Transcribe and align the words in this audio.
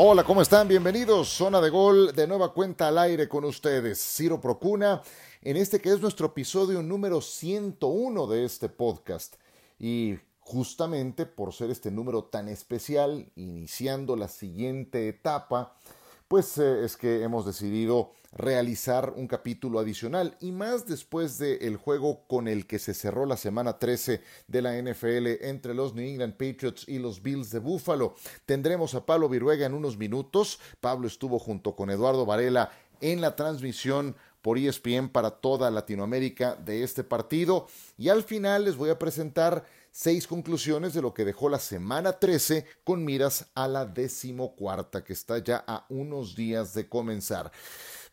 Hola, 0.00 0.22
¿cómo 0.22 0.40
están? 0.40 0.68
Bienvenidos. 0.68 1.28
Zona 1.28 1.60
de 1.60 1.70
gol 1.70 2.14
de 2.14 2.28
nueva 2.28 2.52
cuenta 2.52 2.86
al 2.86 2.98
aire 2.98 3.28
con 3.28 3.44
ustedes. 3.44 3.98
Ciro 3.98 4.40
Procuna, 4.40 5.02
en 5.42 5.56
este 5.56 5.80
que 5.80 5.90
es 5.90 6.00
nuestro 6.00 6.28
episodio 6.28 6.84
número 6.84 7.20
101 7.20 8.28
de 8.28 8.44
este 8.44 8.68
podcast. 8.68 9.34
Y 9.76 10.16
justamente 10.38 11.26
por 11.26 11.52
ser 11.52 11.70
este 11.70 11.90
número 11.90 12.22
tan 12.22 12.48
especial, 12.48 13.26
iniciando 13.34 14.14
la 14.14 14.28
siguiente 14.28 15.08
etapa, 15.08 15.74
pues 16.28 16.58
eh, 16.58 16.84
es 16.84 16.96
que 16.96 17.22
hemos 17.22 17.46
decidido 17.46 18.12
realizar 18.32 19.14
un 19.16 19.26
capítulo 19.26 19.78
adicional 19.78 20.36
y 20.40 20.52
más 20.52 20.86
después 20.86 21.38
del 21.38 21.76
juego 21.78 22.26
con 22.26 22.46
el 22.46 22.66
que 22.66 22.78
se 22.78 22.92
cerró 22.92 23.24
la 23.24 23.38
semana 23.38 23.78
13 23.78 24.22
de 24.46 24.62
la 24.62 24.80
NFL 24.80 25.44
entre 25.46 25.74
los 25.74 25.94
New 25.94 26.06
England 26.06 26.34
Patriots 26.34 26.84
y 26.86 26.98
los 26.98 27.22
Bills 27.22 27.50
de 27.50 27.58
Buffalo. 27.58 28.14
Tendremos 28.44 28.94
a 28.94 29.06
Pablo 29.06 29.30
Viruega 29.30 29.64
en 29.64 29.72
unos 29.72 29.96
minutos. 29.96 30.60
Pablo 30.80 31.06
estuvo 31.06 31.38
junto 31.38 31.74
con 31.74 31.88
Eduardo 31.88 32.26
Varela 32.26 32.70
en 33.00 33.22
la 33.22 33.34
transmisión 33.34 34.14
por 34.42 34.58
ESPN 34.58 35.08
para 35.08 35.30
toda 35.30 35.70
Latinoamérica 35.70 36.54
de 36.54 36.82
este 36.82 37.04
partido 37.04 37.66
y 37.96 38.08
al 38.08 38.22
final 38.22 38.64
les 38.64 38.76
voy 38.76 38.90
a 38.90 38.98
presentar 38.98 39.64
seis 40.00 40.28
conclusiones 40.28 40.94
de 40.94 41.02
lo 41.02 41.12
que 41.12 41.24
dejó 41.24 41.48
la 41.48 41.58
semana 41.58 42.12
13 42.12 42.64
con 42.84 43.04
miras 43.04 43.46
a 43.56 43.66
la 43.66 43.84
decimocuarta 43.84 45.02
que 45.02 45.12
está 45.12 45.38
ya 45.38 45.64
a 45.66 45.86
unos 45.88 46.36
días 46.36 46.72
de 46.72 46.88
comenzar. 46.88 47.50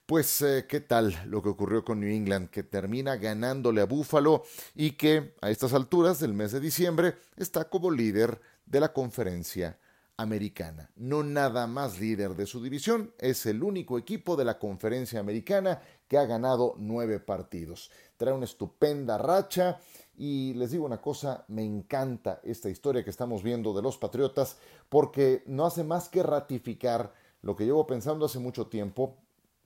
Pues, 0.07 0.41
eh, 0.41 0.65
¿qué 0.67 0.79
tal 0.79 1.15
lo 1.27 1.43
que 1.43 1.49
ocurrió 1.49 1.85
con 1.85 1.99
New 1.99 2.09
England, 2.09 2.49
que 2.49 2.63
termina 2.63 3.17
ganándole 3.17 3.81
a 3.81 3.85
Buffalo 3.85 4.45
y 4.73 4.93
que 4.93 5.35
a 5.41 5.51
estas 5.51 5.73
alturas 5.73 6.19
del 6.19 6.33
mes 6.33 6.53
de 6.53 6.59
diciembre 6.59 7.17
está 7.37 7.69
como 7.69 7.91
líder 7.91 8.41
de 8.65 8.79
la 8.79 8.91
conferencia 8.91 9.77
americana. 10.17 10.89
No 10.95 11.23
nada 11.23 11.67
más 11.67 11.99
líder 11.99 12.35
de 12.35 12.45
su 12.45 12.63
división, 12.63 13.13
es 13.19 13.45
el 13.45 13.63
único 13.63 13.99
equipo 13.99 14.35
de 14.35 14.45
la 14.45 14.57
conferencia 14.57 15.19
americana 15.19 15.81
que 16.07 16.17
ha 16.17 16.25
ganado 16.25 16.73
nueve 16.77 17.19
partidos. 17.19 17.91
Trae 18.17 18.33
una 18.33 18.45
estupenda 18.45 19.17
racha 19.17 19.79
y 20.17 20.53
les 20.53 20.71
digo 20.71 20.85
una 20.85 21.01
cosa, 21.01 21.45
me 21.47 21.63
encanta 21.63 22.39
esta 22.43 22.69
historia 22.69 23.03
que 23.03 23.09
estamos 23.09 23.43
viendo 23.43 23.73
de 23.73 23.81
los 23.81 23.97
Patriotas 23.97 24.57
porque 24.89 25.43
no 25.47 25.65
hace 25.65 25.83
más 25.83 26.09
que 26.09 26.23
ratificar 26.23 27.13
lo 27.41 27.55
que 27.55 27.65
llevo 27.65 27.85
pensando 27.85 28.25
hace 28.25 28.39
mucho 28.39 28.67
tiempo, 28.67 29.17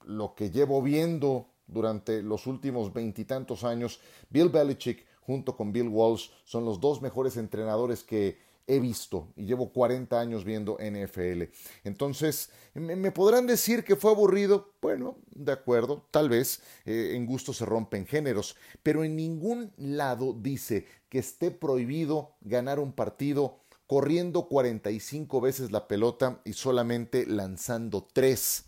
lo 0.04 0.34
que 0.34 0.50
llevo 0.50 0.82
viendo 0.82 1.46
durante 1.66 2.22
los 2.22 2.46
últimos 2.46 2.92
veintitantos 2.92 3.64
años. 3.64 4.00
Bill 4.28 4.48
Belichick 4.48 5.06
junto 5.20 5.56
con 5.56 5.72
Bill 5.72 5.88
Walsh 5.88 6.30
son 6.44 6.64
los 6.64 6.80
dos 6.80 7.00
mejores 7.00 7.36
entrenadores 7.36 8.02
que 8.02 8.38
he 8.70 8.78
visto 8.78 9.32
y 9.36 9.46
llevo 9.46 9.72
40 9.72 10.18
años 10.18 10.44
viendo 10.44 10.78
NFL. 10.78 11.42
Entonces, 11.82 12.50
¿me, 12.74 13.10
podrán 13.10 13.48
decir 13.48 13.82
que 13.82 13.96
fue 13.96 14.12
aburrido? 14.12 14.74
Bueno, 14.80 15.18
de 15.30 15.50
acuerdo, 15.50 16.06
tal 16.12 16.28
vez 16.28 16.62
eh, 16.84 17.14
en 17.14 17.26
gusto 17.26 17.52
se 17.52 17.66
rompen 17.66 18.06
géneros, 18.06 18.54
pero 18.84 19.02
en 19.02 19.16
ningún 19.16 19.72
lado 19.76 20.32
dice 20.32 20.86
que 21.08 21.18
esté 21.18 21.50
prohibido 21.50 22.36
ganar 22.42 22.78
un 22.78 22.92
partido 22.92 23.58
corriendo 23.88 24.46
45 24.46 25.40
veces 25.40 25.72
la 25.72 25.88
pelota 25.88 26.40
y 26.44 26.52
solamente 26.52 27.26
lanzando 27.26 28.06
3. 28.12 28.66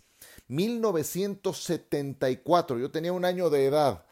1974, 0.49 2.77
yo 2.77 2.91
tenía 2.91 3.13
un 3.13 3.23
año 3.23 3.49
de 3.49 3.67
edad, 3.67 4.03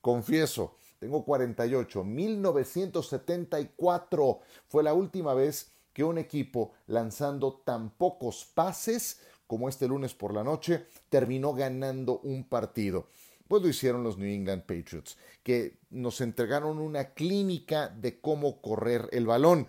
confieso, 0.00 0.78
tengo 1.04 1.22
48. 1.22 2.02
1974 2.02 4.40
fue 4.68 4.82
la 4.82 4.94
última 4.94 5.34
vez 5.34 5.70
que 5.92 6.02
un 6.02 6.16
equipo 6.16 6.72
lanzando 6.86 7.60
tan 7.62 7.90
pocos 7.90 8.46
pases 8.46 9.20
como 9.46 9.68
este 9.68 9.86
lunes 9.86 10.14
por 10.14 10.32
la 10.32 10.42
noche 10.42 10.86
terminó 11.10 11.52
ganando 11.52 12.20
un 12.20 12.44
partido. 12.44 13.08
Pues 13.46 13.62
lo 13.62 13.68
hicieron 13.68 14.02
los 14.02 14.16
New 14.16 14.30
England 14.30 14.62
Patriots, 14.62 15.18
que 15.42 15.76
nos 15.90 16.22
entregaron 16.22 16.78
una 16.78 17.12
clínica 17.12 17.90
de 17.90 18.18
cómo 18.18 18.62
correr 18.62 19.10
el 19.12 19.26
balón. 19.26 19.68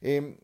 Em, 0.00 0.36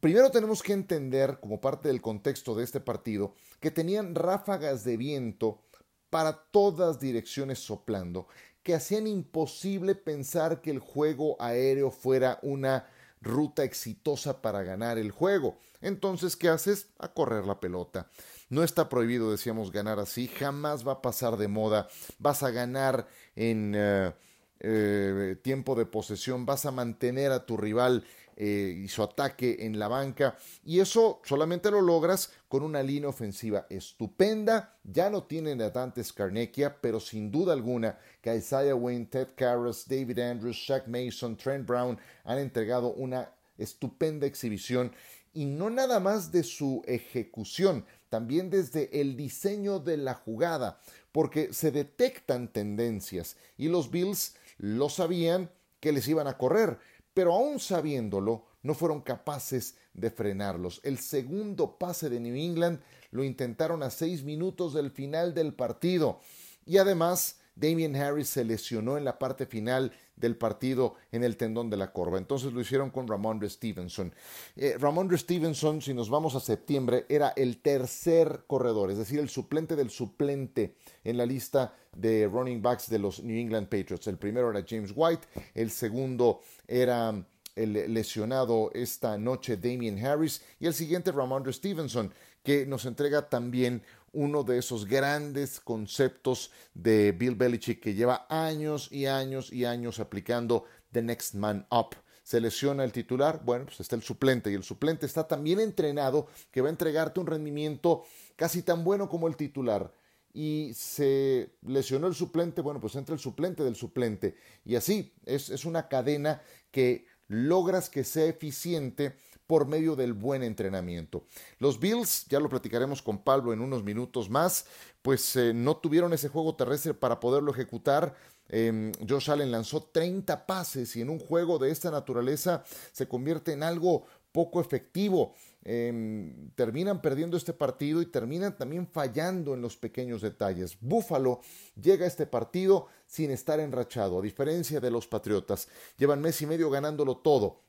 primero 0.00 0.30
tenemos 0.30 0.62
que 0.62 0.74
entender, 0.74 1.38
como 1.40 1.62
parte 1.62 1.88
del 1.88 2.02
contexto 2.02 2.54
de 2.54 2.64
este 2.64 2.80
partido, 2.80 3.32
que 3.60 3.70
tenían 3.70 4.14
ráfagas 4.14 4.84
de 4.84 4.98
viento 4.98 5.62
para 6.10 6.34
todas 6.34 7.00
direcciones 7.00 7.60
soplando 7.60 8.28
que 8.64 8.74
hacían 8.74 9.06
imposible 9.06 9.94
pensar 9.94 10.60
que 10.60 10.70
el 10.70 10.80
juego 10.80 11.36
aéreo 11.38 11.90
fuera 11.90 12.40
una 12.42 12.86
ruta 13.20 13.62
exitosa 13.62 14.42
para 14.42 14.62
ganar 14.62 14.98
el 14.98 15.10
juego. 15.10 15.58
Entonces, 15.80 16.34
¿qué 16.34 16.48
haces? 16.48 16.88
A 16.98 17.08
correr 17.08 17.44
la 17.44 17.60
pelota. 17.60 18.08
No 18.48 18.64
está 18.64 18.88
prohibido, 18.88 19.30
decíamos, 19.30 19.70
ganar 19.70 19.98
así, 20.00 20.28
jamás 20.28 20.86
va 20.86 20.92
a 20.92 21.02
pasar 21.02 21.36
de 21.36 21.48
moda. 21.48 21.88
Vas 22.18 22.42
a 22.42 22.50
ganar 22.50 23.06
en 23.36 23.74
eh, 23.76 24.12
eh, 24.60 25.36
tiempo 25.42 25.74
de 25.74 25.84
posesión, 25.84 26.46
vas 26.46 26.64
a 26.64 26.70
mantener 26.70 27.32
a 27.32 27.44
tu 27.44 27.56
rival 27.58 28.04
eh, 28.36 28.82
y 28.84 28.88
su 28.88 29.02
ataque 29.02 29.58
en 29.60 29.78
la 29.78 29.88
banca. 29.88 30.36
Y 30.64 30.80
eso 30.80 31.20
solamente 31.24 31.70
lo 31.70 31.80
logras 31.80 32.32
con 32.48 32.62
una 32.62 32.82
línea 32.82 33.08
ofensiva 33.08 33.66
estupenda. 33.70 34.76
Ya 34.82 35.10
no 35.10 35.24
tienen 35.24 35.62
a 35.62 35.70
Dante 35.70 36.02
Scarnecchia, 36.02 36.80
pero 36.80 37.00
sin 37.00 37.30
duda 37.30 37.52
alguna 37.52 37.98
que 38.20 38.34
Isaiah 38.34 38.74
Wayne, 38.74 39.06
Ted 39.06 39.28
Karras, 39.36 39.86
David 39.88 40.18
Andrews, 40.18 40.56
Shaq 40.56 40.86
Mason, 40.88 41.36
Trent 41.36 41.66
Brown 41.66 41.98
han 42.24 42.38
entregado 42.38 42.92
una 42.94 43.30
estupenda 43.56 44.26
exhibición 44.26 44.92
y 45.32 45.44
no 45.46 45.68
nada 45.68 46.00
más 46.00 46.30
de 46.30 46.44
su 46.44 46.82
ejecución, 46.86 47.84
también 48.08 48.50
desde 48.50 49.00
el 49.00 49.16
diseño 49.16 49.80
de 49.80 49.96
la 49.96 50.14
jugada, 50.14 50.80
porque 51.10 51.52
se 51.52 51.72
detectan 51.72 52.52
tendencias 52.52 53.36
y 53.56 53.68
los 53.68 53.90
Bills 53.90 54.36
lo 54.58 54.88
sabían 54.88 55.50
que 55.80 55.92
les 55.92 56.08
iban 56.08 56.28
a 56.28 56.38
correr 56.38 56.78
pero 57.14 57.32
aún 57.32 57.60
sabiéndolo, 57.60 58.44
no 58.62 58.74
fueron 58.74 59.00
capaces 59.00 59.76
de 59.94 60.10
frenarlos. 60.10 60.80
El 60.82 60.98
segundo 60.98 61.78
pase 61.78 62.10
de 62.10 62.18
New 62.18 62.34
England 62.34 62.80
lo 63.10 63.22
intentaron 63.22 63.82
a 63.82 63.90
seis 63.90 64.24
minutos 64.24 64.74
del 64.74 64.90
final 64.90 65.32
del 65.32 65.54
partido. 65.54 66.18
Y 66.66 66.78
además, 66.78 67.38
Damien 67.56 67.94
Harris 67.96 68.28
se 68.28 68.44
lesionó 68.44 68.96
en 68.96 69.04
la 69.04 69.18
parte 69.18 69.46
final 69.46 69.92
del 70.16 70.36
partido 70.36 70.94
en 71.12 71.24
el 71.24 71.36
tendón 71.36 71.70
de 71.70 71.76
la 71.76 71.92
corva. 71.92 72.18
Entonces 72.18 72.52
lo 72.52 72.60
hicieron 72.60 72.90
con 72.90 73.08
Ramondre 73.08 73.48
Stevenson. 73.50 74.12
Eh, 74.56 74.76
Ramondre 74.78 75.18
Stevenson, 75.18 75.82
si 75.82 75.94
nos 75.94 76.08
vamos 76.08 76.34
a 76.34 76.40
septiembre, 76.40 77.06
era 77.08 77.32
el 77.36 77.58
tercer 77.58 78.44
corredor, 78.46 78.90
es 78.90 78.98
decir, 78.98 79.18
el 79.18 79.28
suplente 79.28 79.76
del 79.76 79.90
suplente 79.90 80.76
en 81.02 81.16
la 81.16 81.26
lista 81.26 81.74
de 81.96 82.28
running 82.28 82.62
backs 82.62 82.88
de 82.88 82.98
los 82.98 83.22
New 83.22 83.36
England 83.36 83.68
Patriots. 83.68 84.06
El 84.06 84.18
primero 84.18 84.50
era 84.50 84.64
James 84.66 84.92
White, 84.94 85.26
el 85.54 85.70
segundo 85.70 86.40
era 86.66 87.24
el 87.56 87.94
lesionado 87.94 88.70
esta 88.74 89.16
noche 89.16 89.56
Damien 89.56 90.04
Harris 90.04 90.42
y 90.58 90.66
el 90.66 90.74
siguiente 90.74 91.12
Ramondre 91.12 91.52
Stevenson, 91.52 92.12
que 92.42 92.66
nos 92.66 92.84
entrega 92.84 93.28
también 93.28 93.82
uno 94.14 94.42
de 94.42 94.58
esos 94.58 94.86
grandes 94.86 95.60
conceptos 95.60 96.50
de 96.72 97.12
Bill 97.12 97.34
Belichick 97.34 97.80
que 97.80 97.94
lleva 97.94 98.26
años 98.28 98.90
y 98.90 99.06
años 99.06 99.52
y 99.52 99.64
años 99.64 100.00
aplicando 100.00 100.64
The 100.92 101.02
Next 101.02 101.34
Man 101.34 101.66
Up. 101.70 101.96
Se 102.22 102.40
lesiona 102.40 102.84
el 102.84 102.92
titular, 102.92 103.42
bueno, 103.44 103.66
pues 103.66 103.80
está 103.80 103.96
el 103.96 104.02
suplente 104.02 104.50
y 104.50 104.54
el 104.54 104.62
suplente 104.62 105.04
está 105.04 105.28
tan 105.28 105.44
bien 105.44 105.60
entrenado 105.60 106.28
que 106.50 106.62
va 106.62 106.68
a 106.68 106.70
entregarte 106.70 107.20
un 107.20 107.26
rendimiento 107.26 108.04
casi 108.36 108.62
tan 108.62 108.82
bueno 108.82 109.08
como 109.08 109.28
el 109.28 109.36
titular. 109.36 109.92
Y 110.32 110.72
se 110.74 111.50
lesionó 111.62 112.06
el 112.06 112.14
suplente, 112.14 112.60
bueno, 112.60 112.80
pues 112.80 112.96
entra 112.96 113.14
el 113.14 113.20
suplente 113.20 113.62
del 113.62 113.76
suplente. 113.76 114.36
Y 114.64 114.74
así 114.74 115.12
es, 115.26 115.50
es 115.50 115.64
una 115.64 115.88
cadena 115.88 116.42
que 116.70 117.06
logras 117.28 117.88
que 117.88 118.04
sea 118.04 118.26
eficiente 118.26 119.16
por 119.46 119.66
medio 119.66 119.96
del 119.96 120.12
buen 120.12 120.42
entrenamiento. 120.42 121.24
Los 121.58 121.78
Bills, 121.78 122.26
ya 122.28 122.40
lo 122.40 122.48
platicaremos 122.48 123.02
con 123.02 123.18
Pablo 123.18 123.52
en 123.52 123.60
unos 123.60 123.82
minutos 123.82 124.30
más, 124.30 124.66
pues 125.02 125.36
eh, 125.36 125.52
no 125.54 125.76
tuvieron 125.76 126.12
ese 126.12 126.28
juego 126.28 126.54
terrestre 126.54 126.94
para 126.94 127.20
poderlo 127.20 127.52
ejecutar. 127.52 128.14
Eh, 128.48 128.92
Josh 129.08 129.30
Allen 129.30 129.50
lanzó 129.50 129.82
30 129.82 130.46
pases 130.46 130.96
y 130.96 131.00
en 131.00 131.10
un 131.10 131.18
juego 131.18 131.58
de 131.58 131.70
esta 131.70 131.90
naturaleza 131.90 132.64
se 132.92 133.08
convierte 133.08 133.52
en 133.52 133.62
algo 133.62 134.06
poco 134.32 134.60
efectivo. 134.60 135.34
Em, 135.66 136.50
terminan 136.54 137.00
perdiendo 137.00 137.38
este 137.38 137.54
partido 137.54 138.02
y 138.02 138.06
terminan 138.06 138.58
también 138.58 138.86
fallando 138.86 139.54
en 139.54 139.62
los 139.62 139.78
pequeños 139.78 140.20
detalles. 140.20 140.76
Buffalo 140.78 141.40
llega 141.80 142.04
a 142.04 142.08
este 142.08 142.26
partido 142.26 142.88
sin 143.06 143.30
estar 143.30 143.60
enrachado, 143.60 144.18
a 144.18 144.22
diferencia 144.22 144.78
de 144.78 144.90
los 144.90 145.06
Patriotas. 145.06 145.68
Llevan 145.96 146.20
mes 146.20 146.42
y 146.42 146.46
medio 146.46 146.68
ganándolo 146.68 147.16
todo. 147.16 147.62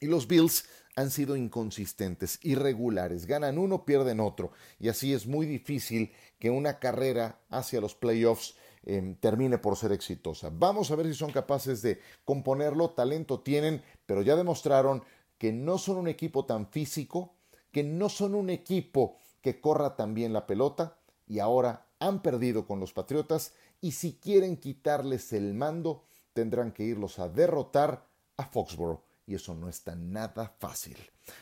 Y 0.00 0.06
los 0.06 0.26
Bills 0.26 0.66
han 0.96 1.10
sido 1.10 1.36
inconsistentes, 1.36 2.40
irregulares, 2.42 3.26
ganan 3.26 3.58
uno, 3.58 3.84
pierden 3.84 4.18
otro, 4.18 4.50
y 4.80 4.88
así 4.88 5.12
es 5.12 5.26
muy 5.26 5.44
difícil 5.44 6.10
que 6.38 6.50
una 6.50 6.78
carrera 6.78 7.38
hacia 7.50 7.82
los 7.82 7.94
playoffs 7.94 8.56
em, 8.82 9.14
termine 9.16 9.58
por 9.58 9.76
ser 9.76 9.92
exitosa. 9.92 10.50
Vamos 10.50 10.90
a 10.90 10.96
ver 10.96 11.06
si 11.06 11.14
son 11.14 11.30
capaces 11.30 11.82
de 11.82 12.00
componerlo, 12.24 12.90
talento 12.90 13.40
tienen, 13.40 13.82
pero 14.06 14.22
ya 14.22 14.36
demostraron 14.36 15.04
que 15.36 15.52
no 15.52 15.76
son 15.76 15.98
un 15.98 16.08
equipo 16.08 16.46
tan 16.46 16.66
físico, 16.66 17.34
que 17.70 17.84
no 17.84 18.08
son 18.08 18.34
un 18.34 18.48
equipo 18.48 19.18
que 19.42 19.60
corra 19.60 19.96
también 19.96 20.32
la 20.32 20.46
pelota 20.46 20.98
y 21.26 21.40
ahora 21.40 21.88
han 21.98 22.22
perdido 22.22 22.66
con 22.66 22.80
los 22.80 22.94
Patriotas 22.94 23.52
y 23.82 23.92
si 23.92 24.14
quieren 24.14 24.56
quitarles 24.56 25.34
el 25.34 25.52
mando 25.52 26.04
tendrán 26.32 26.72
que 26.72 26.84
irlos 26.84 27.18
a 27.18 27.28
derrotar 27.28 28.08
a 28.38 28.46
Foxborough 28.46 29.05
y 29.26 29.34
eso 29.34 29.54
no 29.54 29.68
está 29.68 29.94
nada 29.96 30.54
fácil. 30.58 30.96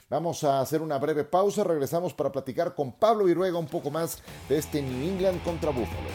Vamos 0.08 0.42
a 0.44 0.60
hacer 0.60 0.80
una 0.80 0.98
breve 0.98 1.24
pausa, 1.24 1.62
regresamos 1.64 2.14
para 2.14 2.32
platicar 2.32 2.74
con 2.74 2.92
Pablo 2.92 3.24
Viruega 3.24 3.58
un 3.58 3.66
poco 3.66 3.90
más 3.90 4.22
de 4.48 4.58
este 4.58 4.80
New 4.80 5.08
England 5.10 5.42
contra 5.42 5.70
Buffalo. 5.70 6.08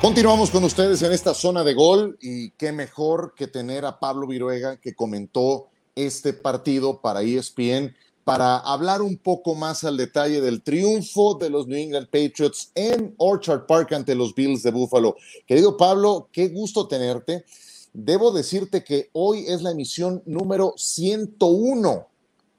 Continuamos 0.00 0.50
con 0.50 0.64
ustedes 0.64 1.02
en 1.02 1.12
esta 1.12 1.34
zona 1.34 1.62
de 1.62 1.74
gol 1.74 2.16
y 2.22 2.52
qué 2.52 2.72
mejor 2.72 3.34
que 3.34 3.46
tener 3.46 3.84
a 3.84 4.00
Pablo 4.00 4.26
Viruega 4.26 4.78
que 4.78 4.94
comentó 4.94 5.68
este 5.94 6.32
partido 6.32 7.02
para 7.02 7.20
ESPN 7.20 7.94
para 8.30 8.58
hablar 8.58 9.02
un 9.02 9.16
poco 9.16 9.56
más 9.56 9.82
al 9.82 9.96
detalle 9.96 10.40
del 10.40 10.62
triunfo 10.62 11.34
de 11.34 11.50
los 11.50 11.66
New 11.66 11.76
England 11.76 12.06
Patriots 12.06 12.70
en 12.76 13.12
Orchard 13.18 13.66
Park 13.66 13.92
ante 13.92 14.14
los 14.14 14.36
Bills 14.36 14.62
de 14.62 14.70
Buffalo. 14.70 15.16
Querido 15.48 15.76
Pablo, 15.76 16.28
qué 16.30 16.46
gusto 16.46 16.86
tenerte. 16.86 17.44
Debo 17.92 18.30
decirte 18.30 18.84
que 18.84 19.10
hoy 19.14 19.46
es 19.48 19.62
la 19.62 19.72
emisión 19.72 20.22
número 20.26 20.74
101 20.76 22.06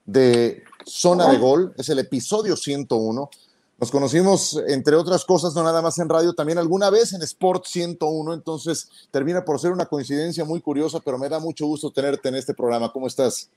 de 0.04 0.62
Zona 0.84 1.30
de 1.30 1.38
Gol, 1.38 1.72
es 1.78 1.88
el 1.88 2.00
episodio 2.00 2.54
101. 2.54 3.30
Nos 3.78 3.90
conocimos, 3.90 4.60
entre 4.68 4.94
otras 4.94 5.24
cosas, 5.24 5.54
no 5.54 5.62
nada 5.62 5.80
más 5.80 5.98
en 5.98 6.10
radio, 6.10 6.34
también 6.34 6.58
alguna 6.58 6.90
vez 6.90 7.14
en 7.14 7.22
Sport 7.22 7.64
101, 7.64 8.34
entonces 8.34 8.90
termina 9.10 9.42
por 9.42 9.58
ser 9.58 9.72
una 9.72 9.86
coincidencia 9.86 10.44
muy 10.44 10.60
curiosa, 10.60 11.00
pero 11.00 11.16
me 11.16 11.30
da 11.30 11.38
mucho 11.38 11.64
gusto 11.64 11.90
tenerte 11.90 12.28
en 12.28 12.34
este 12.34 12.52
programa. 12.52 12.92
¿Cómo 12.92 13.06
estás? 13.06 13.48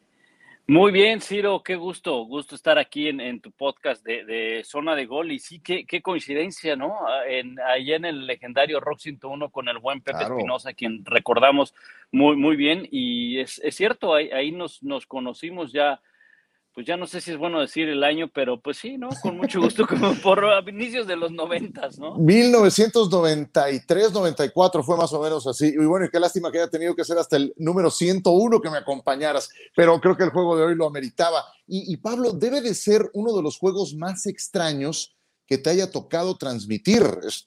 Muy 0.68 0.92
bien, 0.92 1.22
Ciro, 1.22 1.62
qué 1.62 1.76
gusto, 1.76 2.26
gusto 2.26 2.56
estar 2.56 2.80
aquí 2.80 3.08
en, 3.08 3.40
tu 3.40 3.52
podcast 3.52 4.04
de, 4.04 4.64
Zona 4.66 4.96
de 4.96 5.06
Gol. 5.06 5.32
Y 5.32 5.38
sí, 5.38 5.60
qué, 5.60 5.86
qué 5.86 6.02
coincidencia, 6.02 6.76
¿no? 6.76 7.08
Ah, 7.08 7.28
en, 7.28 7.60
allá 7.60 7.98
en 7.98 8.06
el 8.06 8.26
legendario 8.26 8.80
Rock 8.80 8.98
101 8.98 9.52
con 9.52 9.70
el 9.70 9.78
buen 9.78 10.02
Pepe 10.02 10.24
Espinosa, 10.24 10.74
quien 10.74 11.06
recordamos 11.06 11.76
muy, 12.12 12.36
muy 12.36 12.56
bien. 12.56 12.88
Y 12.90 13.40
es, 13.40 13.62
es 13.64 13.76
cierto, 13.76 14.16
ahí, 14.16 14.32
ahí 14.32 14.52
nos, 14.52 14.82
nos 14.82 15.06
conocimos 15.06 15.72
ya 15.72 16.02
pues 16.76 16.86
ya 16.86 16.98
no 16.98 17.08
sé 17.08 17.22
si 17.22 17.32
es 17.32 17.38
bueno 17.38 17.62
decir 17.62 17.88
el 17.88 18.04
año, 18.04 18.30
pero 18.32 18.60
pues 18.60 18.78
sí, 18.78 18.98
¿no? 18.98 19.08
Con 19.22 19.38
mucho 19.38 19.62
gusto, 19.62 19.88
como 19.88 20.14
por 20.16 20.44
inicios 20.68 21.08
de 21.08 21.16
los 21.16 21.32
noventas, 21.32 21.98
¿no? 21.98 22.18
1993, 22.18 24.12
94 24.12 24.84
fue 24.84 24.98
más 24.98 25.14
o 25.14 25.22
menos 25.22 25.48
así. 25.48 25.68
Y 25.68 25.86
bueno, 25.86 26.06
y 26.06 26.10
qué 26.10 26.20
lástima 26.20 26.52
que 26.52 26.58
haya 26.60 26.70
tenido 26.70 26.94
que 26.94 27.06
ser 27.06 27.18
hasta 27.18 27.38
el 27.38 27.54
número 27.56 27.90
101 27.90 28.60
que 28.60 28.70
me 28.70 28.78
acompañaras, 28.78 29.50
pero 29.74 30.02
creo 30.02 30.18
que 30.18 30.26
el 30.26 30.32
juego 30.32 30.58
de 30.58 30.66
hoy 30.66 30.76
lo 30.76 30.86
ameritaba. 30.86 31.46
Y, 31.66 31.96
Pablo, 31.98 32.34
debe 32.34 32.60
de 32.60 32.76
ser 32.76 33.10
uno 33.14 33.34
de 33.34 33.42
los 33.42 33.58
juegos 33.58 33.96
más 33.96 34.28
extraños 34.28 35.16
que 35.48 35.58
te 35.58 35.70
haya 35.70 35.90
tocado 35.90 36.38
transmitir. 36.38 37.04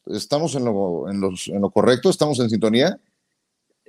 ¿Estamos 0.06 0.54
en 0.54 0.64
lo, 0.64 1.08
en 1.10 1.22
en 1.22 1.60
lo 1.60 1.70
correcto? 1.70 2.08
¿Estamos 2.08 2.40
en 2.40 2.48
sintonía? 2.48 2.98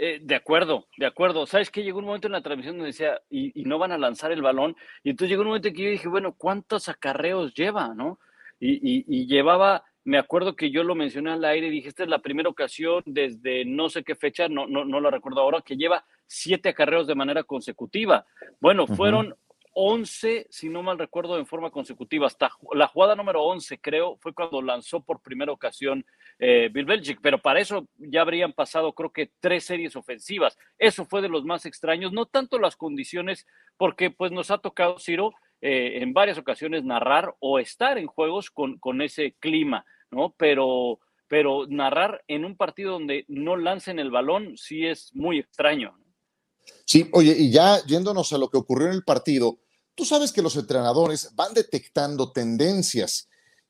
Eh, 0.01 0.21
de 0.21 0.35
acuerdo, 0.35 0.87
de 0.95 1.05
acuerdo. 1.05 1.45
¿Sabes 1.45 1.69
que 1.69 1.83
Llegó 1.83 1.99
un 1.99 2.05
momento 2.05 2.27
en 2.27 2.31
la 2.31 2.41
transmisión 2.41 2.77
donde 2.77 2.91
decía, 2.91 3.21
y, 3.29 3.51
no 3.65 3.77
van 3.77 3.91
a 3.91 3.97
lanzar 3.97 4.31
el 4.31 4.41
balón. 4.41 4.77
Y 5.03 5.09
entonces 5.09 5.29
llegó 5.29 5.41
un 5.41 5.49
momento 5.49 5.67
en 5.67 5.73
que 5.73 5.83
yo 5.83 5.89
dije, 5.89 6.07
bueno, 6.07 6.35
¿cuántos 6.37 6.87
acarreos 6.87 7.53
lleva, 7.53 7.93
no? 7.93 8.17
Y, 8.61 9.25
llevaba, 9.27 9.83
me 10.05 10.17
acuerdo 10.17 10.55
que 10.55 10.71
yo 10.71 10.85
lo 10.85 10.95
mencioné 10.95 11.31
al 11.31 11.43
aire 11.43 11.67
y 11.67 11.71
dije, 11.71 11.89
esta 11.89 12.03
es 12.03 12.09
la 12.09 12.19
primera 12.19 12.47
ocasión 12.47 13.03
desde 13.05 13.65
no 13.65 13.89
sé 13.89 14.05
qué 14.05 14.15
fecha, 14.15 14.47
no, 14.47 14.67
no, 14.67 14.85
no 14.85 15.01
la 15.01 15.11
recuerdo 15.11 15.41
ahora, 15.41 15.61
que 15.61 15.75
lleva 15.75 16.05
siete 16.25 16.69
acarreos 16.69 17.05
de 17.05 17.15
manera 17.15 17.43
consecutiva. 17.43 18.25
Bueno, 18.61 18.87
fueron 18.87 19.35
11, 19.73 20.47
si 20.49 20.69
no 20.69 20.81
mal 20.81 20.97
recuerdo, 20.97 21.37
en 21.37 21.45
forma 21.45 21.71
consecutiva. 21.71 22.27
Hasta 22.27 22.51
la 22.73 22.87
jugada 22.87 23.15
número 23.15 23.43
11, 23.43 23.79
creo, 23.79 24.17
fue 24.17 24.33
cuando 24.33 24.61
lanzó 24.61 25.01
por 25.01 25.21
primera 25.21 25.51
ocasión 25.51 26.05
eh, 26.39 26.69
Bill 26.71 26.85
Belichick, 26.85 27.19
pero 27.21 27.41
para 27.41 27.59
eso 27.59 27.87
ya 27.97 28.21
habrían 28.21 28.53
pasado, 28.53 28.93
creo 28.93 29.11
que, 29.11 29.31
tres 29.39 29.65
series 29.65 29.95
ofensivas. 29.95 30.57
Eso 30.77 31.05
fue 31.05 31.21
de 31.21 31.29
los 31.29 31.43
más 31.43 31.65
extraños, 31.65 32.11
no 32.11 32.25
tanto 32.25 32.57
las 32.59 32.75
condiciones, 32.75 33.45
porque 33.77 34.09
pues 34.09 34.31
nos 34.31 34.49
ha 34.49 34.57
tocado, 34.57 34.97
Ciro, 34.99 35.33
eh, 35.61 35.99
en 36.01 36.13
varias 36.13 36.37
ocasiones 36.37 36.83
narrar 36.83 37.35
o 37.39 37.59
estar 37.59 37.97
en 37.97 38.07
juegos 38.07 38.49
con, 38.49 38.79
con 38.79 39.01
ese 39.01 39.35
clima, 39.39 39.85
¿no? 40.09 40.33
Pero, 40.37 40.99
pero 41.27 41.67
narrar 41.67 42.23
en 42.27 42.45
un 42.45 42.55
partido 42.55 42.93
donde 42.93 43.25
no 43.27 43.57
lancen 43.57 43.99
el 43.99 44.09
balón 44.09 44.57
sí 44.57 44.85
es 44.85 45.13
muy 45.13 45.39
extraño. 45.39 45.97
Sí, 46.85 47.09
oye, 47.11 47.35
y 47.37 47.51
ya 47.51 47.83
yéndonos 47.85 48.31
a 48.31 48.37
lo 48.37 48.49
que 48.49 48.57
ocurrió 48.57 48.87
en 48.87 48.93
el 48.93 49.03
partido, 49.03 49.59
Tú 49.99 50.05
sabes 50.05 50.31
que 50.31 50.41
los 50.41 50.55
entrenadores 50.55 51.35
van 51.35 51.53
detectando 51.53 52.31
tendencias 52.31 53.27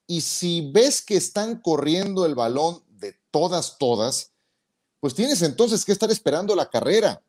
y 0.09 0.21
si 0.21 0.71
ves 0.73 1.03
que 1.03 1.15
están 1.15 1.61
corriendo 1.61 2.25
el 2.25 2.33
balón 2.33 2.81
de 2.97 3.13
todas, 3.29 3.77
todas, 3.77 4.31
pues 4.99 5.13
tienes 5.13 5.43
entonces 5.43 5.85
que 5.85 5.91
estar 5.91 6.09
esperando 6.09 6.55
la 6.55 6.67
carrera. 6.67 7.21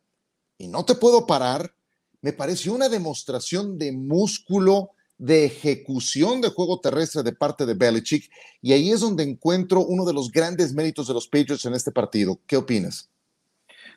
Y 0.57 0.67
no 0.67 0.83
te 0.83 0.95
puedo 0.95 1.27
parar. 1.27 1.75
Me 2.21 2.33
pareció 2.33 2.73
una 2.73 2.89
demostración 2.89 3.77
de 3.77 3.91
músculo, 3.91 4.89
de 5.19 5.45
ejecución 5.45 6.41
de 6.41 6.49
juego 6.49 6.79
terrestre 6.79 7.21
de 7.21 7.33
parte 7.33 7.67
de 7.67 7.75
Belichick. 7.75 8.31
Y 8.63 8.73
ahí 8.73 8.89
es 8.89 9.01
donde 9.01 9.21
encuentro 9.21 9.85
uno 9.85 10.03
de 10.03 10.13
los 10.13 10.31
grandes 10.31 10.73
méritos 10.73 11.07
de 11.07 11.13
los 11.13 11.27
Patriots 11.27 11.65
en 11.65 11.75
este 11.75 11.91
partido. 11.91 12.39
¿Qué 12.47 12.57
opinas? 12.57 13.11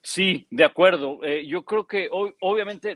Sí, 0.06 0.46
de 0.50 0.64
acuerdo. 0.64 1.24
Eh, 1.24 1.46
yo 1.46 1.64
creo 1.64 1.86
que 1.86 2.10
obviamente 2.10 2.94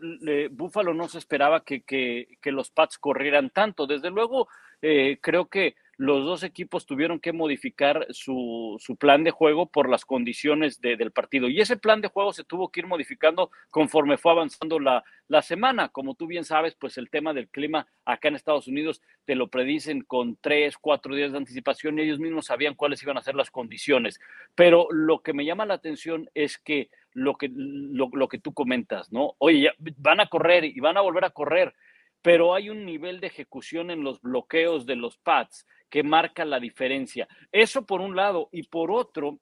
Búfalo 0.51 0.93
no 0.93 1.09
se 1.09 1.17
esperaba 1.17 1.65
que, 1.65 1.83
que, 1.83 2.53
los 2.53 2.71
Pats 2.71 2.99
corrieran 2.99 3.49
tanto. 3.49 3.87
Desde 3.87 4.11
luego, 4.11 4.49
eh, 4.83 5.19
creo 5.23 5.47
que 5.47 5.75
los 5.99 6.25
dos 6.25 6.45
equipos 6.45 6.87
tuvieron 6.87 7.19
que 7.19 7.33
modificar 7.33 8.07
su, 8.11 8.77
su 8.79 8.97
plan 8.97 9.25
de 9.25 9.33
juego 9.33 9.67
por 9.67 9.89
las 9.89 10.05
condiciones 10.05 10.81
del 10.81 11.11
partido. 11.11 11.49
Y 11.49 11.61
ese 11.61 11.77
plan 11.77 12.01
de 12.01 12.07
juego 12.07 12.33
se 12.33 12.45
tuvo 12.45 12.71
que 12.71 12.81
ir 12.81 12.87
modificando 12.87 13.51
conforme 13.69 14.17
fue 14.17 14.31
avanzando 14.31 14.79
la, 14.79 15.03
la 15.27 15.43
semana. 15.43 15.89
Como 15.89 16.15
tú 16.15 16.29
bien 16.29 16.45
sabes, 16.45 16.77
pues 16.77 16.99
el 16.99 17.11
tema 17.11 17.35
del 17.35 17.49
clima 17.49 17.89
acá 18.05 18.29
en 18.29 18.37
Estados 18.37 18.69
Unidos 18.69 19.03
te 19.25 19.35
lo 19.35 19.49
predicen 19.49 20.03
con 20.03 20.37
tres, 20.41 20.79
cuatro 20.79 21.17
días 21.17 21.33
de 21.33 21.39
anticipación 21.39 21.99
y 21.99 22.03
ellos 22.03 22.21
mismos 22.21 22.47
sabían 22.47 22.77
cuáles 22.77 23.03
iban 23.03 23.19
a 23.19 23.23
ser 23.23 23.35
las 23.35 23.51
condiciones. 23.51 24.21
Pero 24.55 24.87
lo 24.93 25.21
que 25.21 25.33
me 25.33 25.45
llama 25.45 25.67
la 25.67 25.75
atención 25.75 26.31
es 26.33 26.59
que 26.59 26.91
lo 27.13 27.35
que, 27.35 27.51
lo, 27.53 28.09
lo 28.13 28.29
que 28.29 28.39
tú 28.39 28.55
comentas, 28.55 29.11
¿no? 29.11 29.35
Oye, 29.39 29.63
ya 29.63 29.73
van 29.97 30.21
a 30.21 30.29
correr 30.29 30.65
y 30.65 30.79
van 30.79 30.97
a 30.97 31.01
volver 31.01 31.25
a 31.25 31.31
correr 31.31 31.75
pero 32.23 32.55
hay 32.55 32.71
un 32.71 32.85
nivel 32.85 33.21
de 33.21 33.29
ejecución 33.29 33.91
en 33.91 34.03
los 34.03 34.21
bloqueos 34.21 34.87
de 34.87 34.97
los 34.97 35.19
pads 35.19 35.67
que 35.89 36.03
marca 36.03 36.45
la 36.45 36.61
diferencia. 36.61 37.29
Eso 37.53 37.87
por 37.87 38.01
un 38.01 38.17
lado, 38.17 38.49
y 38.53 38.65
por 38.65 38.91
otro, 38.91 39.39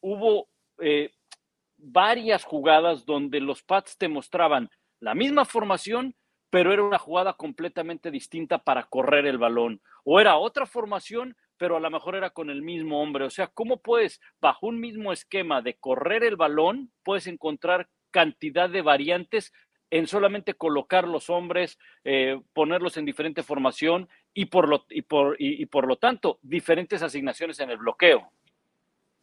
hubo 0.00 0.48
eh, 0.78 1.10
varias 1.76 2.44
jugadas 2.44 3.04
donde 3.04 3.40
los 3.40 3.62
pads 3.62 3.98
te 3.98 4.08
mostraban 4.08 4.70
la 5.00 5.14
misma 5.14 5.44
formación, 5.44 6.14
pero 6.48 6.72
era 6.72 6.82
una 6.82 6.98
jugada 6.98 7.32
completamente 7.32 8.10
distinta 8.10 8.58
para 8.58 8.84
correr 8.84 9.26
el 9.26 9.38
balón. 9.38 9.80
O 10.04 10.20
era 10.20 10.36
otra 10.36 10.66
formación, 10.66 11.36
pero 11.56 11.76
a 11.76 11.80
lo 11.80 11.90
mejor 11.90 12.14
era 12.14 12.30
con 12.30 12.50
el 12.50 12.62
mismo 12.62 13.02
hombre. 13.02 13.24
O 13.24 13.30
sea, 13.30 13.48
¿cómo 13.48 13.80
puedes, 13.80 14.20
bajo 14.40 14.66
un 14.66 14.78
mismo 14.78 15.12
esquema 15.12 15.62
de 15.62 15.76
correr 15.78 16.24
el 16.24 16.36
balón, 16.36 16.92
puedes 17.02 17.26
encontrar 17.26 17.88
cantidad 18.10 18.70
de 18.70 18.82
variantes 18.82 19.52
en 19.92 20.06
solamente 20.06 20.54
colocar 20.54 21.06
los 21.06 21.28
hombres, 21.28 21.78
eh, 22.02 22.40
ponerlos 22.54 22.96
en 22.96 23.04
diferente 23.04 23.42
formación 23.42 24.08
y 24.32 24.46
por, 24.46 24.66
lo, 24.66 24.86
y, 24.88 25.02
por, 25.02 25.36
y, 25.38 25.66
por 25.66 25.86
lo 25.86 25.96
tanto 25.96 26.38
diferentes 26.42 27.02
asignaciones 27.02 27.60
en 27.60 27.68
el 27.68 27.76
bloqueo. 27.76 28.32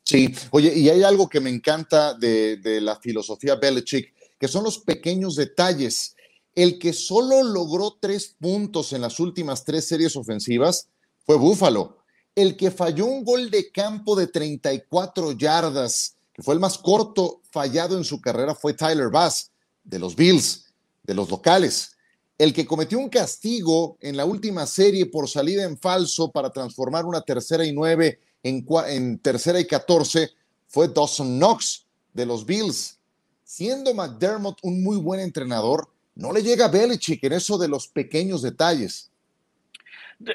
Sí, 0.04 0.32
oye, 0.52 0.72
y 0.78 0.88
hay 0.90 1.02
algo 1.02 1.28
que 1.28 1.40
me 1.40 1.50
encanta 1.50 2.14
de, 2.14 2.58
de 2.58 2.82
la 2.82 2.96
filosofía 2.98 3.56
Belichick, 3.56 4.14
que 4.38 4.48
son 4.48 4.64
los 4.64 4.78
pequeños 4.78 5.36
detalles. 5.36 6.16
El 6.54 6.78
que 6.78 6.94
solo 6.94 7.42
logró 7.42 7.98
tres 8.00 8.36
puntos 8.40 8.94
en 8.94 9.02
las 9.02 9.20
últimas 9.20 9.66
tres 9.66 9.88
series 9.88 10.16
ofensivas 10.16 10.88
fue 11.26 11.36
Búfalo. 11.36 11.98
El 12.36 12.56
que 12.56 12.70
falló 12.70 13.08
un 13.08 13.24
gol 13.24 13.50
de 13.50 13.72
campo 13.72 14.16
de 14.16 14.28
34 14.28 15.32
yardas, 15.32 16.16
que 16.32 16.44
fue 16.44 16.54
el 16.54 16.60
más 16.60 16.78
corto 16.78 17.42
fallado 17.50 17.98
en 17.98 18.04
su 18.04 18.22
carrera, 18.22 18.54
fue 18.54 18.74
Tyler 18.74 19.10
Bass 19.10 19.52
de 19.90 20.00
los 20.00 20.16
Bills, 20.16 20.72
de 21.04 21.14
los 21.14 21.30
locales. 21.30 21.98
El 22.38 22.54
que 22.54 22.66
cometió 22.66 23.00
un 23.00 23.10
castigo 23.10 23.98
en 24.00 24.16
la 24.16 24.26
última 24.26 24.66
serie 24.66 25.08
por 25.08 25.28
salida 25.28 25.64
en 25.64 25.78
falso 25.78 26.32
para 26.32 26.52
transformar 26.52 27.06
una 27.06 27.22
tercera 27.22 27.66
y 27.66 27.74
nueve 27.74 28.20
en, 28.44 28.66
en 28.88 29.20
tercera 29.20 29.60
y 29.60 29.66
catorce 29.66 30.30
fue 30.68 30.88
Dawson 30.88 31.38
Knox 31.38 31.86
de 32.14 32.26
los 32.26 32.46
Bills. 32.46 33.00
Siendo 33.44 33.94
McDermott 33.94 34.60
un 34.62 34.84
muy 34.84 34.98
buen 34.98 35.20
entrenador, 35.20 35.90
no 36.16 36.32
le 36.32 36.44
llega 36.44 36.66
a 36.66 36.70
Belichick 36.70 37.24
en 37.24 37.34
eso 37.34 37.58
de 37.58 37.68
los 37.68 37.88
pequeños 37.88 38.42
detalles. 38.42 39.12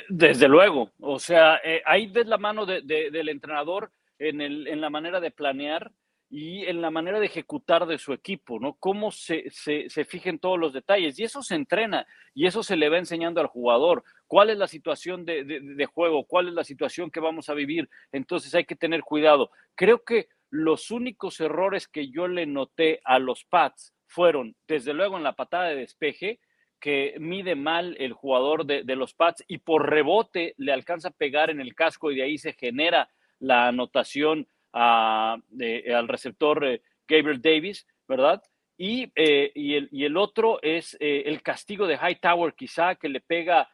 Desde 0.08 0.48
luego, 0.48 0.90
o 0.98 1.18
sea, 1.18 1.60
eh, 1.62 1.82
ahí 1.84 2.06
ves 2.06 2.26
la 2.26 2.38
mano 2.38 2.64
del 2.64 3.28
entrenador 3.28 3.90
en, 4.18 4.80
la 4.80 4.90
manera 4.90 5.20
de 5.20 5.30
planear 5.30 5.92
y 6.36 6.64
en 6.64 6.82
la 6.82 6.90
manera 6.90 7.20
de 7.20 7.26
ejecutar 7.26 7.86
de 7.86 7.96
su 7.96 8.12
equipo, 8.12 8.58
¿no? 8.58 8.74
Cómo 8.80 9.12
se, 9.12 9.44
se, 9.50 10.04
fijen 10.04 10.40
todos 10.40 10.58
los 10.58 10.72
detalles. 10.72 11.16
Y 11.16 11.22
eso 11.22 11.44
se 11.44 11.54
entrena 11.54 12.08
y 12.34 12.48
eso 12.48 12.64
se 12.64 12.74
le 12.74 12.88
va 12.88 12.98
enseñando 12.98 13.40
al 13.40 13.46
jugador. 13.46 14.02
¿Cuál 14.26 14.50
es 14.50 14.58
la 14.58 14.66
situación 14.66 15.24
de, 15.24 15.44
de, 15.44 15.86
juego? 15.86 16.24
¿Cuál 16.24 16.48
es 16.48 16.54
la 16.54 16.64
situación 16.64 17.12
que 17.12 17.20
vamos 17.20 17.50
a 17.50 17.54
vivir? 17.54 17.88
Entonces 18.10 18.52
hay 18.56 18.64
que 18.64 18.74
tener 18.74 19.02
cuidado. 19.02 19.52
Creo 19.76 20.02
que 20.02 20.26
los 20.50 20.90
únicos 20.90 21.38
errores 21.38 21.86
que 21.86 22.10
yo 22.10 22.26
le 22.26 22.46
noté 22.46 22.98
a 23.04 23.20
los 23.20 23.44
Pats 23.44 23.94
fueron, 24.08 24.56
desde 24.66 24.92
luego, 24.92 25.16
en 25.16 25.22
la 25.22 25.36
patada 25.36 25.68
de 25.68 25.76
despeje, 25.76 26.40
que 26.80 27.14
mide 27.20 27.54
mal 27.54 27.94
el 28.00 28.12
jugador 28.12 28.66
de, 28.66 28.82
de 28.82 28.96
los 28.96 29.14
Pats 29.14 29.44
y 29.46 29.58
por 29.58 29.88
rebote 29.88 30.54
le 30.56 30.72
alcanza 30.72 31.10
a 31.10 31.12
pegar 31.12 31.50
en 31.50 31.60
el 31.60 31.76
casco 31.76 32.10
y 32.10 32.16
de 32.16 32.24
ahí 32.24 32.38
se 32.38 32.54
genera 32.54 33.08
la 33.38 33.68
anotación 33.68 34.48
al 34.74 36.08
receptor 36.08 36.64
eh, 36.64 36.82
Gabriel 37.06 37.40
Davis, 37.40 37.86
¿verdad? 38.08 38.42
Y, 38.76 39.12
eh, 39.14 39.52
y, 39.54 39.74
el, 39.74 39.88
y, 39.92 40.04
el, 40.04 40.16
otro 40.16 40.60
es 40.62 40.96
eh, 40.98 41.22
el 41.26 41.42
castigo 41.42 41.86
de 41.86 41.96
Hightower, 41.96 42.54
quizá 42.54 42.96
que 42.96 43.08
le 43.08 43.20
pega 43.20 43.68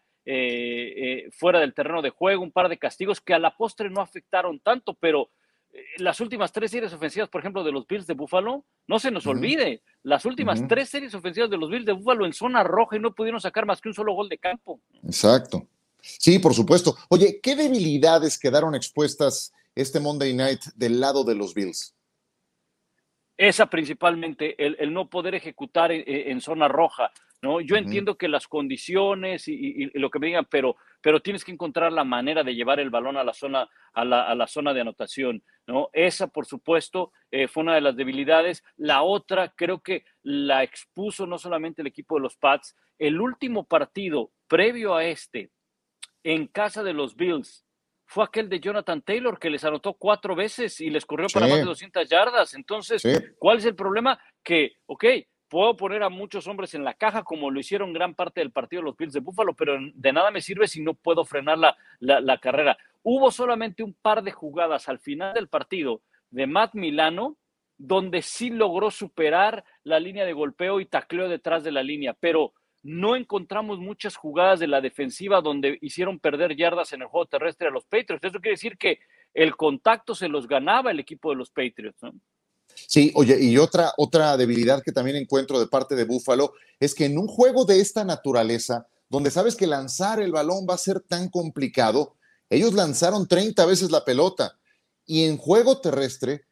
fuera 1.33 1.59
del 1.59 1.75
terreno 1.75 2.03
de 2.03 2.11
juego, 2.11 2.45
un 2.45 2.53
par 2.53 2.69
de 2.69 2.79
castigos 2.79 3.21
que 3.21 3.35
a 3.35 3.39
la 3.41 3.57
postre 3.57 3.91
no 3.91 4.01
afectaron 4.01 4.61
tanto, 4.61 4.95
pero 4.95 5.31
las 5.97 6.21
últimas 6.21 6.53
tres 6.53 6.71
series 6.71 6.93
ofensivas, 6.93 7.29
por 7.29 7.41
ejemplo, 7.41 7.65
de 7.65 7.73
los 7.73 7.85
Bills 7.85 8.07
de 8.07 8.15
Buffalo, 8.15 8.65
no 8.87 8.99
se 9.01 9.11
nos 9.11 9.27
olvide, 9.27 9.83
las 10.05 10.25
últimas 10.27 10.69
tres 10.69 10.89
series 10.89 11.15
ofensivas 11.15 11.51
de 11.51 11.57
los 11.57 11.69
Bills 11.69 11.87
de 11.87 11.95
Buffalo 11.95 12.27
en 12.27 12.33
zona 12.33 12.63
roja 12.63 12.97
y 12.97 13.01
no 13.01 13.13
pudieron 13.13 13.41
sacar 13.41 13.67
más 13.67 13.81
que 13.81 13.89
un 13.89 13.95
solo 13.95 14.13
gol 14.13 14.29
de 14.29 14.39
campo. 14.39 14.81
Exacto. 15.03 15.67
Sí, 16.01 16.39
por 16.39 16.55
supuesto. 16.55 16.97
Oye, 17.09 17.41
¿qué 17.43 17.57
debilidades 17.57 18.39
quedaron 18.39 18.77
expuestas 18.77 19.53
este 19.81 20.01
Monday 20.01 20.35
Night 20.35 20.61
del 20.75 21.01
lado 21.01 21.25
de 21.25 21.35
los 21.35 21.55
Bills? 21.55 21.97
Esa 23.37 23.67
principalmente, 23.67 24.55
el, 24.59 24.93
no 24.93 25.09
poder 25.09 25.35
ejecutar 25.35 25.91
en, 25.93 26.41
zona 26.43 26.69
roja. 26.69 27.11
¿no? 27.41 27.63
Yo 27.63 27.77
entiendo 27.77 28.19
que 28.19 28.29
las 28.29 28.47
condiciones 28.47 29.49
y, 29.49 29.87
lo 29.99 30.11
que 30.11 30.19
me 30.19 30.27
digan, 30.27 30.47
pero, 30.51 30.77
pero 31.01 31.21
tienes 31.21 31.43
que 31.43 31.53
encontrar 31.53 31.91
la 31.91 32.05
manera 32.05 32.45
de 32.45 32.55
llevar 32.55 32.81
el 32.81 32.91
balón 32.91 33.17
a 33.17 33.25
la 33.25 33.33
zona, 33.33 33.67
a 33.95 34.05
la, 34.05 34.47
zona 34.47 34.75
de 34.75 34.83
anotación. 34.83 35.43
¿no? 35.67 35.89
Esa, 35.95 36.27
por 36.27 36.45
supuesto, 36.45 37.13
eh, 37.31 37.49
fue 37.49 37.63
una 37.63 37.75
de 37.75 37.81
las 37.81 37.97
debilidades. 37.97 38.63
La 38.77 39.03
otra, 39.03 39.55
creo 39.57 39.81
que 39.81 40.05
la 40.23 40.63
expuso 40.63 41.27
no 41.27 41.39
solamente 41.39 41.81
el 41.81 41.89
equipo 41.89 42.17
de 42.17 42.21
los 42.21 42.37
Pats, 42.37 42.77
el 42.99 43.19
último 43.23 43.65
partido 43.65 44.33
previo 44.49 44.95
a 44.95 45.07
este, 45.07 45.51
en 46.23 46.47
casa 46.47 46.83
de 46.83 46.93
los 46.93 47.17
Bills, 47.17 47.65
fue 48.11 48.25
aquel 48.25 48.49
de 48.49 48.59
Jonathan 48.59 49.03
Taylor 49.03 49.39
que 49.39 49.49
les 49.49 49.63
anotó 49.63 49.95
cuatro 49.95 50.35
veces 50.35 50.81
y 50.81 50.91
les 50.91 51.07
corrió 51.07 51.29
para 51.33 51.47
más 51.47 51.59
de 51.59 51.65
200 51.65 52.09
yardas. 52.09 52.55
Entonces, 52.55 53.05
¿cuál 53.39 53.59
es 53.59 53.65
el 53.65 53.77
problema? 53.77 54.19
Que, 54.43 54.73
ok, 54.87 55.05
puedo 55.47 55.77
poner 55.77 56.03
a 56.03 56.09
muchos 56.09 56.49
hombres 56.49 56.75
en 56.75 56.83
la 56.83 56.95
caja 56.95 57.23
como 57.23 57.53
lo 57.53 57.61
hicieron 57.61 57.93
gran 57.93 58.17
parte 58.17 58.41
del 58.41 58.51
partido 58.51 58.83
de 58.83 58.87
los 58.87 58.97
Bills 58.97 59.13
de 59.13 59.21
Buffalo, 59.21 59.55
pero 59.55 59.79
de 59.95 60.13
nada 60.13 60.33
me 60.33 60.41
sirve 60.41 60.67
si 60.67 60.83
no 60.83 60.95
puedo 60.95 61.25
frenar 61.25 61.59
la, 61.59 61.77
la, 62.01 62.39
carrera. 62.39 62.77
Hubo 63.05 63.31
solamente 63.31 63.85
un 63.85 63.95
par 63.95 64.25
de 64.25 64.33
jugadas 64.33 64.89
al 64.89 64.99
final 64.99 65.33
del 65.33 65.47
partido 65.47 66.03
de 66.31 66.49
Matt 66.49 66.75
Milano 66.75 67.37
donde 67.79 68.23
sí 68.23 68.51
logró 68.51 68.91
superar 68.91 69.65
la 69.85 70.01
línea 70.01 70.25
de 70.25 70.33
golpeo 70.33 70.81
y 70.81 70.87
tacleó 70.87 71.29
detrás 71.29 71.63
de 71.63 71.71
la 71.71 71.85
línea, 71.85 72.17
pero 72.19 72.55
no 72.83 73.17
encontramos 73.17 73.79
muchas 73.79 74.17
jugadas 74.17 74.61
de 74.61 74.67
la 74.67 74.81
defensiva 74.81 75.41
donde 75.41 75.79
hicieron 75.83 76.19
perder 76.19 76.57
yardas 76.57 76.93
en 76.93 77.03
el 77.03 77.09
juego 77.09 77.27
terrestre 77.27 77.69
a 77.69 77.71
los 77.71 77.85
Patriots. 77.85 78.25
Eso 78.25 78.41
quiere 78.41 78.55
decir 78.55 78.79
que 78.79 79.01
el 79.35 79.57
contacto 79.57 80.15
se 80.15 80.29
los 80.29 80.49
ganaba 80.49 80.91
el 80.91 81.01
equipo 81.01 81.31
de 81.31 81.37
los 81.37 81.51
Patriots. 81.51 82.01
Sí, 82.75 83.13
oye, 83.15 83.43
y 83.43 83.59
otra, 83.59 83.93
otra 83.97 84.37
debilidad 84.37 84.83
que 84.83 84.93
también 84.93 85.17
encuentro 85.17 85.61
de 85.61 85.67
parte 85.67 85.95
de 85.95 86.05
Buffalo 86.05 86.55
es 86.79 86.95
que 86.95 87.05
en 87.05 87.19
un 87.19 87.27
juego 87.27 87.65
de 87.65 87.81
esta 87.81 88.05
naturaleza, 88.05 88.87
donde 89.09 89.31
sabes 89.31 89.57
que 89.57 89.67
lanzar 89.67 90.21
el 90.21 90.33
balón 90.33 90.67
va 90.69 90.75
a 90.75 90.79
ser 90.79 91.01
tan 91.01 91.29
complicado, 91.29 92.17
ellos 92.49 92.73
lanzaron 92.73 93.29
30 93.29 93.67
veces 93.67 93.91
la 93.91 94.05
pelota 94.05 94.59
y 95.05 95.25
en 95.25 95.37
juego 95.37 95.81
terrestre 95.81 96.45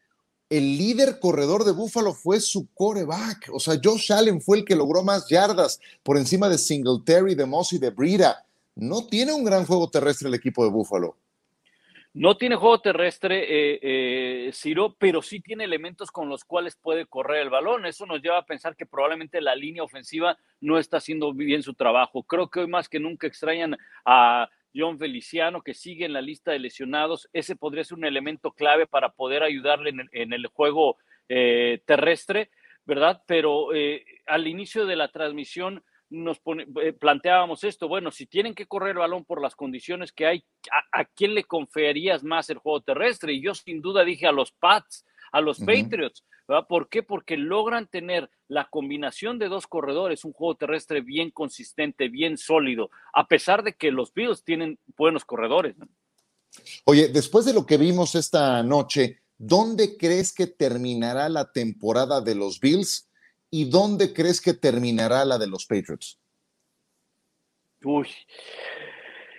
el 0.49 0.77
líder 0.77 1.19
corredor 1.19 1.63
de 1.63 1.71
Buffalo 1.71 2.13
fue 2.13 2.39
su 2.39 2.67
coreback. 2.73 3.49
O 3.51 3.59
sea, 3.59 3.79
Josh 3.81 4.11
Allen 4.11 4.41
fue 4.41 4.57
el 4.57 4.65
que 4.65 4.75
logró 4.75 5.03
más 5.03 5.29
yardas 5.29 5.79
por 6.03 6.17
encima 6.17 6.49
de 6.49 6.57
Singletary, 6.57 7.35
de 7.35 7.45
Moss 7.45 7.73
y 7.73 7.77
de 7.77 7.91
Brida. 7.91 8.45
No 8.75 9.05
tiene 9.05 9.33
un 9.33 9.43
gran 9.43 9.65
juego 9.65 9.89
terrestre 9.89 10.27
el 10.27 10.33
equipo 10.33 10.63
de 10.63 10.71
Buffalo. 10.71 11.15
No 12.11 12.37
tiene 12.37 12.55
juego 12.55 12.81
terrestre, 12.81 13.43
eh, 13.43 13.79
eh, 13.83 14.51
Ciro, 14.51 14.95
pero 14.97 15.21
sí 15.21 15.41
tiene 15.41 15.65
elementos 15.65 16.09
con 16.09 16.27
los 16.27 16.43
cuales 16.43 16.75
puede 16.75 17.05
correr 17.05 17.43
el 17.43 17.51
balón. 17.51 17.85
Eso 17.85 18.07
nos 18.07 18.19
lleva 18.19 18.39
a 18.39 18.45
pensar 18.45 18.75
que 18.75 18.87
probablemente 18.87 19.39
la 19.41 19.55
línea 19.55 19.83
ofensiva 19.83 20.35
no 20.59 20.79
está 20.79 20.97
haciendo 20.97 21.31
bien 21.33 21.61
su 21.61 21.75
trabajo. 21.75 22.23
Creo 22.23 22.49
que 22.49 22.61
hoy 22.61 22.67
más 22.67 22.89
que 22.89 22.99
nunca 22.99 23.27
extrañan 23.27 23.77
a 24.05 24.49
John 24.75 24.99
Feliciano, 24.99 25.61
que 25.61 25.73
sigue 25.73 26.05
en 26.05 26.13
la 26.13 26.21
lista 26.21 26.51
de 26.51 26.59
lesionados. 26.59 27.29
Ese 27.33 27.55
podría 27.55 27.83
ser 27.83 27.97
un 27.97 28.05
elemento 28.05 28.51
clave 28.51 28.87
para 28.87 29.09
poder 29.09 29.43
ayudarle 29.43 29.93
en 30.11 30.33
el, 30.33 30.47
juego 30.47 30.97
eh, 31.27 31.81
terrestre, 31.85 32.49
¿verdad? 32.85 33.21
Pero 33.25 33.73
eh, 33.73 34.03
al 34.27 34.47
inicio 34.47 34.85
de 34.85 34.95
la 34.95 35.09
transmisión 35.09 35.83
nos 36.09 36.41
eh, 36.81 36.93
planteábamos 36.93 37.63
esto, 37.63 37.87
bueno, 37.87 38.09
si 38.11 38.25
tienen 38.25 38.55
que 38.55 38.65
correr 38.65 38.91
el 38.91 38.97
balón 38.97 39.25
por 39.25 39.41
las 39.41 39.55
condiciones 39.55 40.11
que 40.11 40.25
hay, 40.25 40.43
¿a, 40.91 41.05
quién 41.05 41.35
le 41.35 41.43
confiarías 41.43 42.23
más 42.23 42.49
el 42.49 42.57
juego 42.57 42.81
terrestre? 42.81 43.33
Y 43.33 43.43
yo 43.43 43.53
sin 43.53 43.81
duda 43.81 44.03
dije 44.03 44.25
a 44.25 44.31
los 44.31 44.51
Pats, 44.51 45.05
a 45.31 45.41
los 45.41 45.59
Patriots, 45.59 46.25
¿Por 46.67 46.89
qué? 46.89 47.03
Porque 47.03 47.37
logran 47.37 47.87
tener 47.87 48.29
la 48.47 48.67
combinación 48.69 49.37
de 49.37 49.49
dos 49.49 49.67
corredores, 49.67 50.25
un 50.25 50.33
juego 50.33 50.55
terrestre 50.55 51.01
bien 51.01 51.29
consistente, 51.29 52.09
bien 52.09 52.37
sólido, 52.37 52.89
a 53.13 53.27
pesar 53.27 53.63
de 53.63 53.73
que 53.73 53.91
los 53.91 54.13
Bills 54.13 54.43
tienen 54.43 54.79
buenos 54.97 55.25
corredores. 55.25 55.75
Oye, 56.85 57.09
después 57.09 57.45
de 57.45 57.53
lo 57.53 57.67
que 57.67 57.77
vimos 57.77 58.15
esta 58.15 58.63
noche, 58.63 59.19
¿dónde 59.37 59.95
crees 59.95 60.33
que 60.33 60.47
terminará 60.47 61.29
la 61.29 61.51
temporada 61.51 62.19
de 62.19 62.33
los 62.33 62.59
Bills 62.59 63.07
y 63.51 63.69
dónde 63.69 64.11
crees 64.11 64.41
que 64.41 64.55
terminará 64.55 65.25
la 65.25 65.37
de 65.37 65.47
los 65.47 65.67
Patriots? 65.67 66.19
Uy, 67.83 68.07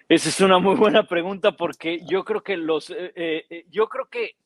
esa 0.09 0.29
es 0.29 0.40
una 0.40 0.61
muy 0.61 0.76
buena 0.76 1.07
pregunta 1.07 1.57
porque 1.57 2.00
yo 2.07 2.25
creo 2.25 2.43
que 2.43 2.57
los, 2.57 2.90
eh, 2.90 3.12
eh, 3.17 3.67
yo 3.69 3.88
creo 3.88 4.09
que 4.09 4.37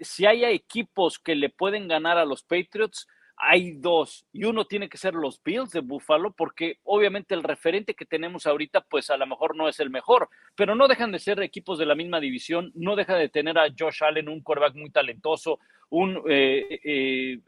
si 0.00 0.26
hay 0.26 0.44
equipos 0.44 1.18
que 1.18 1.34
le 1.34 1.50
pueden 1.50 1.88
ganar 1.88 2.18
a 2.18 2.24
los 2.24 2.42
Patriots, 2.42 3.06
hay 3.44 3.72
dos, 3.72 4.24
y 4.32 4.44
uno 4.44 4.66
tiene 4.66 4.88
que 4.88 4.98
ser 4.98 5.14
los 5.14 5.42
Bills 5.42 5.70
de 5.72 5.80
Buffalo, 5.80 6.32
porque 6.32 6.78
obviamente 6.84 7.34
el 7.34 7.42
referente 7.42 7.94
que 7.94 8.04
tenemos 8.04 8.46
ahorita, 8.46 8.82
pues 8.82 9.10
a 9.10 9.16
lo 9.16 9.26
mejor 9.26 9.56
no 9.56 9.68
es 9.68 9.80
el 9.80 9.90
mejor, 9.90 10.28
pero 10.54 10.76
no 10.76 10.86
dejan 10.86 11.10
de 11.10 11.18
ser 11.18 11.42
equipos 11.42 11.76
de 11.78 11.86
la 11.86 11.96
misma 11.96 12.20
división, 12.20 12.70
no 12.76 12.94
deja 12.94 13.16
de 13.16 13.28
tener 13.28 13.58
a 13.58 13.66
Josh 13.76 14.04
Allen, 14.04 14.28
un 14.28 14.42
quarterback 14.42 14.76
muy 14.76 14.90
talentoso, 14.90 15.58
un, 15.90 16.22
eh, 16.28 17.40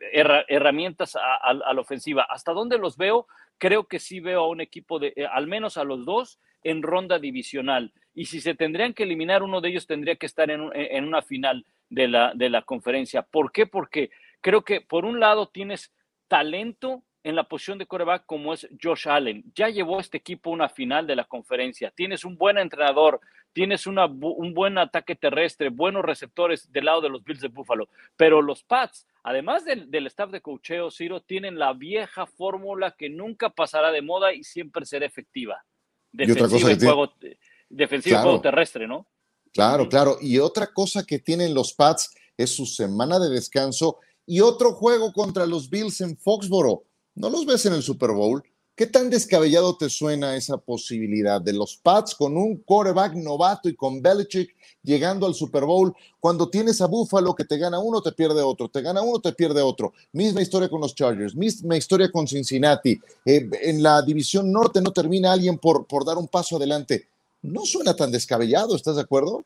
herramientas 0.49 1.16
a, 1.16 1.54
la 1.54 1.80
ofensiva. 1.80 2.26
¿Hasta 2.28 2.52
dónde 2.52 2.76
los 2.76 2.97
veo? 2.97 3.26
Creo 3.59 3.85
que 3.85 4.00
sí 4.00 4.21
veo 4.21 4.40
a 4.40 4.49
un 4.49 4.61
equipo 4.61 4.99
de, 4.99 5.14
al 5.33 5.47
menos 5.47 5.76
a 5.76 5.85
los 5.85 6.04
dos, 6.04 6.40
en 6.62 6.83
ronda 6.83 7.18
divisional. 7.18 7.92
Y 8.14 8.26
si 8.26 8.40
se 8.40 8.54
tendrían 8.54 8.94
que 8.94 9.02
eliminar, 9.02 9.42
uno 9.42 9.61
de 9.61 9.71
ellos 9.71 9.87
tendría 9.87 10.16
que 10.16 10.26
estar 10.26 10.50
en, 10.50 10.71
en 10.75 11.04
una 11.04 11.23
final 11.23 11.66
de 11.90 12.09
la, 12.09 12.33
de 12.35 12.49
la 12.49 12.62
conferencia. 12.62 13.23
¿Por 13.23 13.52
qué? 13.52 13.66
Porque 13.66 14.11
creo 14.40 14.62
que 14.62 14.80
por 14.80 15.04
un 15.04 15.21
lado 15.21 15.49
tienes 15.49 15.92
talento 16.28 17.02
en 17.25 17.37
la 17.37 17.44
posición 17.44 17.78
de 17.78 17.87
coreback 17.87 18.26
como 18.26 18.52
es 18.52 18.68
Josh 18.80 19.09
Allen. 19.09 19.42
Ya 19.54 19.68
llevó 19.71 19.99
este 19.99 20.18
equipo 20.18 20.50
a 20.50 20.52
una 20.52 20.68
final 20.68 21.06
de 21.06 21.16
la 21.16 21.25
conferencia. 21.25 21.90
Tienes 21.90 22.25
un 22.25 22.37
buen 22.37 22.59
entrenador, 22.59 23.21
tienes 23.54 23.87
una, 23.87 24.04
un 24.04 24.52
buen 24.52 24.76
ataque 24.76 25.16
terrestre, 25.16 25.71
buenos 25.71 26.04
receptores 26.04 26.71
del 26.71 26.85
lado 26.85 27.00
de 27.00 27.09
los 27.09 27.25
Bills 27.25 27.40
de 27.40 27.49
Buffalo. 27.49 27.88
Pero 28.16 28.42
los 28.42 28.62
Pats, 28.62 29.06
además 29.23 29.64
del, 29.64 30.06
staff 30.06 30.30
de 30.30 30.42
cocheo, 30.42 30.90
Ciro, 30.90 31.21
tienen 31.21 31.59
la 31.59 31.73
vieja 31.73 32.26
fórmula 32.26 32.94
que 32.97 33.09
nunca 33.09 33.49
pasará 33.49 33.90
de 33.90 34.02
moda 34.02 34.35
y 34.35 34.44
siempre 34.44 34.85
será 34.85 35.06
efectiva. 35.06 35.64
Defensiva 36.12 36.73
y, 36.73 36.78
juego, 36.78 37.14
juego 38.23 38.40
terrestre, 38.40 38.87
¿no? 38.87 39.07
Claro, 39.52 39.88
claro. 39.88 40.19
Y 40.21 40.38
otra 40.38 40.66
cosa 40.66 41.04
que 41.04 41.19
tienen 41.19 41.54
los 41.54 41.73
Pats 41.73 42.11
es 42.37 42.50
su 42.50 42.66
semana 42.66 43.19
de 43.19 43.31
descanso 43.31 43.99
y 44.26 44.40
otro 44.40 44.73
juego 44.73 45.12
contra 45.12 45.47
los 45.47 45.71
Bills 45.71 46.00
en 46.00 46.16
Foxboro. 46.16 46.85
¿No 47.14 47.31
los 47.31 47.47
ves 47.47 47.64
en 47.66 47.75
el 47.75 47.83
Super 47.83 48.11
Bowl? 48.11 48.43
¿Qué 48.76 48.87
tan 48.88 49.09
descabellado 49.09 49.76
te 49.76 49.88
suena 49.88 50.35
esa 50.35 50.57
posibilidad 50.57 51.40
de 51.40 51.52
los 51.52 51.76
Pats 51.76 52.16
con 52.16 52.37
un 52.37 52.57
quarterback 52.57 53.14
novato 53.14 53.69
y 53.69 53.76
con 53.76 54.02
Belichick 54.02 54.52
llegando 54.83 55.26
al 55.26 55.35
Super 55.35 55.64
Bowl 55.64 55.95
cuando 56.19 56.50
tienes 56.50 56.81
a 56.81 56.87
Buffalo 56.87 57.37
que 57.37 57.45
te 57.45 57.57
gana 57.57 57.78
uno, 57.78 58.02
te 58.02 58.11
pierde 58.11 58.43
otro, 58.43 58.69
te 58.69 58.83
gana 58.83 59.00
uno, 59.00 59.21
te 59.21 59.33
pierde 59.33 59.62
otro? 59.62 59.93
Misma 60.11 60.43
historia 60.43 60.69
con 60.69 60.81
los 60.81 60.93
Chargers, 60.97 61.37
misma 61.37 61.76
historia 61.76 62.11
con 62.11 62.26
Cincinnati. 62.26 63.00
Eh, 63.25 63.49
en 63.62 63.81
la 63.81 64.02
división 64.02 64.50
norte 64.50 64.83
no 64.83 64.93
termina 64.93 65.33
alguien 65.33 65.57
por, 65.59 65.87
por 65.87 66.04
dar 66.04 66.19
un 66.19 66.26
paso 66.26 66.57
adelante 66.57 67.07
no 67.44 67.66
suena 67.66 67.94
tan 67.94 68.10
descabellado, 68.10 68.74
¿estás 68.74 68.96
de 68.96 69.02
acuerdo? 69.02 69.44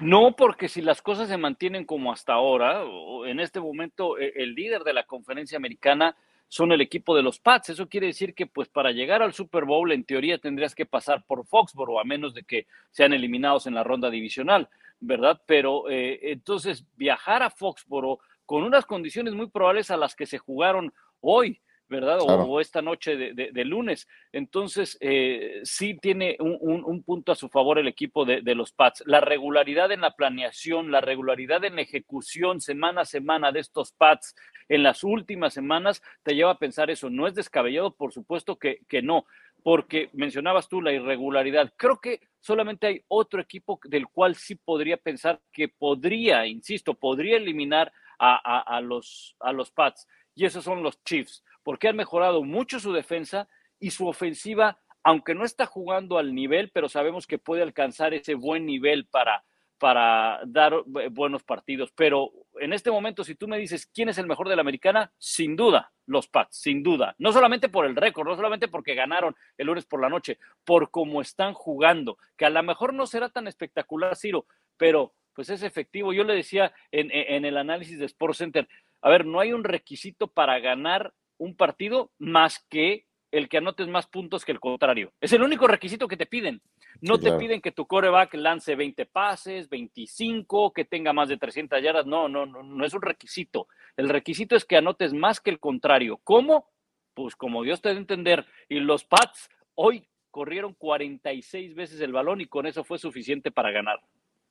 No, 0.00 0.34
porque 0.34 0.68
si 0.68 0.82
las 0.82 1.00
cosas 1.00 1.28
se 1.28 1.36
mantienen 1.36 1.84
como 1.84 2.12
hasta 2.12 2.32
ahora, 2.32 2.82
en 3.26 3.38
este 3.38 3.60
momento 3.60 4.18
e, 4.18 4.32
el 4.36 4.54
líder 4.54 4.82
de 4.82 4.92
la 4.92 5.04
conferencia 5.04 5.56
americana 5.56 6.16
son 6.48 6.72
el 6.72 6.80
equipo 6.80 7.14
de 7.14 7.22
los 7.22 7.38
Pats. 7.38 7.70
Eso 7.70 7.88
quiere 7.88 8.08
decir 8.08 8.34
que 8.34 8.46
pues 8.46 8.68
para 8.68 8.90
llegar 8.90 9.22
al 9.22 9.32
Super 9.32 9.64
Bowl 9.64 9.92
en 9.92 10.04
teoría 10.04 10.38
tendrías 10.38 10.74
que 10.74 10.86
pasar 10.86 11.24
por 11.24 11.46
Foxboro, 11.46 12.00
a 12.00 12.04
menos 12.04 12.34
de 12.34 12.42
que 12.42 12.66
sean 12.90 13.12
eliminados 13.12 13.68
en 13.68 13.74
la 13.74 13.84
ronda 13.84 14.10
divisional, 14.10 14.68
¿verdad? 14.98 15.40
Pero 15.46 15.88
eh, 15.88 16.32
entonces 16.32 16.84
viajar 16.96 17.44
a 17.44 17.50
Foxboro 17.50 18.18
con 18.44 18.64
unas 18.64 18.84
condiciones 18.86 19.34
muy 19.34 19.46
probables 19.46 19.92
a 19.92 19.96
las 19.96 20.16
que 20.16 20.26
se 20.26 20.38
jugaron 20.38 20.92
hoy, 21.20 21.60
¿verdad? 21.90 22.18
O, 22.20 22.60
esta 22.60 22.80
noche 22.80 23.16
de, 23.16 23.64
lunes. 23.64 24.08
Entonces, 24.32 24.96
eh, 25.00 25.60
sí 25.64 25.98
tiene 26.00 26.36
un, 26.38 27.02
punto 27.02 27.32
a 27.32 27.34
su 27.34 27.48
favor 27.48 27.78
el 27.78 27.88
equipo 27.88 28.24
de, 28.24 28.54
los 28.54 28.70
Pats. 28.72 29.02
La 29.06 29.20
regularidad 29.20 29.90
en 29.90 30.02
la 30.02 30.14
planeación, 30.14 30.92
la 30.92 31.00
regularidad 31.00 31.64
en 31.64 31.74
la 31.74 31.82
ejecución 31.82 32.60
semana 32.60 33.02
a 33.02 33.04
semana 33.04 33.50
de 33.50 33.60
estos 33.60 33.92
Pats 33.92 34.36
en 34.68 34.84
las 34.84 35.02
últimas 35.02 35.52
semanas 35.52 36.00
te 36.22 36.36
lleva 36.36 36.52
a 36.52 36.58
pensar 36.58 36.90
eso. 36.90 37.10
No 37.10 37.26
es 37.26 37.34
descabellado, 37.34 37.92
por 37.92 38.12
supuesto 38.12 38.56
que, 38.56 38.78
que 38.88 39.02
no, 39.02 39.26
porque 39.64 40.10
mencionabas 40.12 40.68
tú 40.68 40.80
la 40.80 40.92
irregularidad. 40.92 41.72
Creo 41.76 42.00
que 42.00 42.20
solamente 42.38 42.86
hay 42.86 43.04
otro 43.08 43.40
equipo 43.40 43.80
del 43.82 44.06
cual 44.06 44.36
sí 44.36 44.54
podría 44.54 44.96
pensar 44.96 45.40
que 45.52 45.68
podría, 45.68 46.46
insisto, 46.46 46.94
podría 46.94 47.36
eliminar 47.36 47.92
a, 48.16 48.76
a 48.76 48.80
los, 48.82 49.34
a 49.40 49.50
los 49.50 49.70
Pats, 49.70 50.06
y 50.34 50.44
esos 50.44 50.62
son 50.62 50.82
los 50.82 51.02
Chiefs 51.04 51.42
porque 51.70 51.86
han 51.86 51.94
mejorado 51.94 52.42
mucho 52.42 52.80
su 52.80 52.92
defensa 52.92 53.46
y 53.78 53.92
su 53.92 54.08
ofensiva, 54.08 54.80
aunque 55.04 55.36
no 55.36 55.44
está 55.44 55.66
jugando 55.66 56.18
al 56.18 56.34
nivel, 56.34 56.72
pero 56.74 56.88
sabemos 56.88 57.28
que 57.28 57.38
puede 57.38 57.62
alcanzar 57.62 58.12
ese 58.12 58.34
buen 58.34 58.66
nivel 58.66 59.06
para, 59.06 59.44
para 59.78 60.40
dar 60.48 60.74
eh, 60.74 61.08
buenos 61.12 61.44
partidos. 61.44 61.92
Pero 61.94 62.32
en 62.58 62.72
este 62.72 62.90
momento, 62.90 63.22
si 63.22 63.36
tú 63.36 63.46
me 63.46 63.56
dices 63.56 63.86
quién 63.86 64.08
es 64.08 64.18
el 64.18 64.26
mejor 64.26 64.48
de 64.48 64.56
la 64.56 64.62
americana, 64.62 65.12
sin 65.16 65.54
duda, 65.54 65.92
los 66.06 66.26
Pats, 66.26 66.56
sin 66.56 66.82
duda. 66.82 67.14
No 67.18 67.30
solamente 67.30 67.68
por 67.68 67.86
el 67.86 67.94
récord, 67.94 68.26
no 68.26 68.34
solamente 68.34 68.66
porque 68.66 68.96
ganaron 68.96 69.36
el 69.56 69.68
lunes 69.68 69.86
por 69.86 70.00
la 70.00 70.08
noche, 70.08 70.40
por 70.64 70.90
cómo 70.90 71.20
están 71.20 71.54
jugando, 71.54 72.18
que 72.36 72.46
a 72.46 72.50
lo 72.50 72.64
mejor 72.64 72.94
no 72.94 73.06
será 73.06 73.28
tan 73.28 73.46
espectacular, 73.46 74.16
Ciro, 74.16 74.44
pero 74.76 75.14
pues 75.36 75.50
es 75.50 75.62
efectivo. 75.62 76.12
Yo 76.12 76.24
le 76.24 76.34
decía 76.34 76.72
en, 76.90 77.12
en 77.12 77.44
el 77.44 77.56
análisis 77.56 78.00
de 78.00 78.06
Sports 78.06 78.38
Center, 78.38 78.68
a 79.02 79.08
ver, 79.08 79.24
no 79.24 79.38
hay 79.38 79.52
un 79.52 79.62
requisito 79.62 80.26
para 80.26 80.58
ganar 80.58 81.14
un 81.40 81.56
partido 81.56 82.12
más 82.18 82.64
que 82.68 83.06
el 83.32 83.48
que 83.48 83.58
anotes 83.58 83.88
más 83.88 84.06
puntos 84.06 84.44
que 84.44 84.52
el 84.52 84.60
contrario. 84.60 85.12
Es 85.20 85.32
el 85.32 85.42
único 85.42 85.66
requisito 85.66 86.06
que 86.06 86.16
te 86.16 86.26
piden. 86.26 86.60
No 87.00 87.18
te 87.18 87.32
piden 87.32 87.60
que 87.60 87.72
tu 87.72 87.86
coreback 87.86 88.34
lance 88.34 88.74
20 88.74 89.06
pases, 89.06 89.68
25, 89.68 90.72
que 90.72 90.84
tenga 90.84 91.12
más 91.12 91.28
de 91.28 91.38
300 91.38 91.82
yardas. 91.82 92.06
No, 92.06 92.28
no, 92.28 92.44
no, 92.44 92.62
no 92.62 92.84
es 92.84 92.92
un 92.92 93.02
requisito. 93.02 93.68
El 93.96 94.08
requisito 94.08 94.56
es 94.56 94.64
que 94.64 94.76
anotes 94.76 95.14
más 95.14 95.40
que 95.40 95.50
el 95.50 95.60
contrario. 95.60 96.20
¿Cómo? 96.24 96.68
Pues 97.14 97.36
como 97.36 97.62
Dios 97.62 97.80
te 97.80 97.88
debe 97.90 98.00
entender. 98.00 98.44
Y 98.68 98.80
los 98.80 99.04
Pats 99.04 99.48
hoy 99.74 100.06
corrieron 100.30 100.74
46 100.74 101.74
veces 101.74 102.00
el 102.00 102.12
balón 102.12 102.40
y 102.40 102.46
con 102.46 102.66
eso 102.66 102.84
fue 102.84 102.98
suficiente 102.98 103.50
para 103.50 103.70
ganar. 103.70 104.00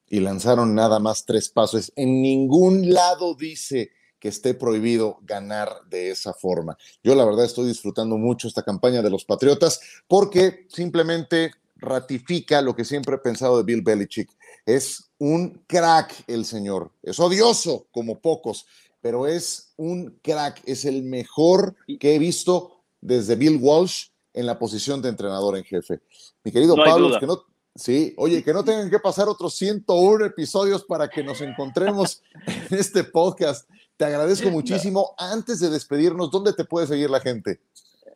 Y 0.07 0.21
lanzaron 0.21 0.73
nada 0.73 0.99
más 0.99 1.25
tres 1.25 1.49
pases. 1.49 1.93
En 1.95 2.21
ningún 2.21 2.91
lado 2.91 3.35
dice 3.35 3.91
que 4.19 4.27
esté 4.27 4.53
prohibido 4.53 5.19
ganar 5.21 5.69
de 5.89 6.11
esa 6.11 6.33
forma. 6.33 6.77
Yo 7.03 7.15
la 7.15 7.25
verdad 7.25 7.45
estoy 7.45 7.67
disfrutando 7.67 8.17
mucho 8.17 8.47
esta 8.47 8.63
campaña 8.63 9.01
de 9.01 9.09
los 9.09 9.25
Patriotas 9.25 9.79
porque 10.07 10.67
simplemente 10.69 11.51
ratifica 11.77 12.61
lo 12.61 12.75
que 12.75 12.85
siempre 12.85 13.15
he 13.15 13.19
pensado 13.19 13.57
de 13.57 13.63
Bill 13.63 13.81
Belichick. 13.81 14.29
Es 14.65 15.11
un 15.17 15.63
crack 15.67 16.23
el 16.27 16.45
señor. 16.45 16.91
Es 17.01 17.19
odioso 17.19 17.87
como 17.91 18.19
pocos, 18.19 18.65
pero 19.01 19.27
es 19.27 19.73
un 19.77 20.19
crack. 20.21 20.61
Es 20.65 20.85
el 20.85 21.03
mejor 21.03 21.75
que 21.99 22.15
he 22.15 22.19
visto 22.19 22.81
desde 23.01 23.35
Bill 23.35 23.59
Walsh 23.61 24.07
en 24.33 24.45
la 24.45 24.59
posición 24.59 25.01
de 25.01 25.09
entrenador 25.09 25.57
en 25.57 25.63
jefe. 25.63 26.01
Mi 26.43 26.51
querido 26.51 26.75
Pablo, 26.75 27.17
que 27.19 27.25
no, 27.25 27.43
Sí, 27.79 28.13
oye, 28.17 28.43
que 28.43 28.51
no 28.51 28.63
tengan 28.63 28.89
que 28.89 28.99
pasar 28.99 29.29
otros 29.29 29.53
101 29.55 30.25
episodios 30.25 30.83
para 30.83 31.07
que 31.07 31.23
nos 31.23 31.39
encontremos 31.39 32.21
en 32.69 32.77
este 32.77 33.05
podcast. 33.05 33.69
Te 33.99 34.05
agradezco 34.05 34.49
muchísimo. 34.49 35.13
Antes 35.17 35.59
de 35.59 35.69
despedirnos, 35.69 36.31
¿dónde 36.31 36.53
te 36.53 36.63
puede 36.63 36.87
seguir 36.87 37.09
la 37.09 37.19
gente? 37.19 37.59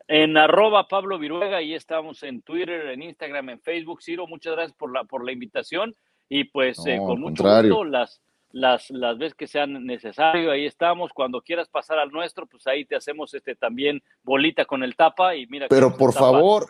En 0.08 0.38
arroba 0.38 0.88
Pablo 0.88 1.18
Viruega, 1.18 1.58
ahí 1.58 1.74
estamos 1.74 2.22
en 2.22 2.40
Twitter, 2.40 2.86
en 2.86 3.02
Instagram, 3.02 3.50
en 3.50 3.60
Facebook. 3.60 4.02
Ciro, 4.02 4.26
muchas 4.26 4.54
gracias 4.54 4.74
por 4.78 4.90
la, 4.90 5.04
por 5.04 5.22
la 5.22 5.32
invitación 5.32 5.94
y 6.30 6.44
pues 6.44 6.78
eh, 6.86 6.96
con 6.96 7.20
mucho 7.20 7.42
gusto 7.42 7.84
las, 7.84 8.22
las, 8.50 8.88
las 8.88 9.18
veces 9.18 9.34
que 9.34 9.46
sean 9.46 9.84
necesario, 9.84 10.50
ahí 10.50 10.64
estamos. 10.64 11.12
Cuando 11.12 11.42
quieras 11.42 11.68
pasar 11.68 11.98
al 11.98 12.10
nuestro, 12.10 12.46
pues 12.46 12.66
ahí 12.66 12.86
te 12.86 12.96
hacemos 12.96 13.34
este 13.34 13.54
también 13.54 14.02
bolita 14.22 14.64
con 14.64 14.84
el 14.84 14.96
tapa 14.96 15.36
y 15.36 15.46
mira. 15.48 15.66
Pero 15.68 15.94
por 15.98 16.14
favor, 16.14 16.66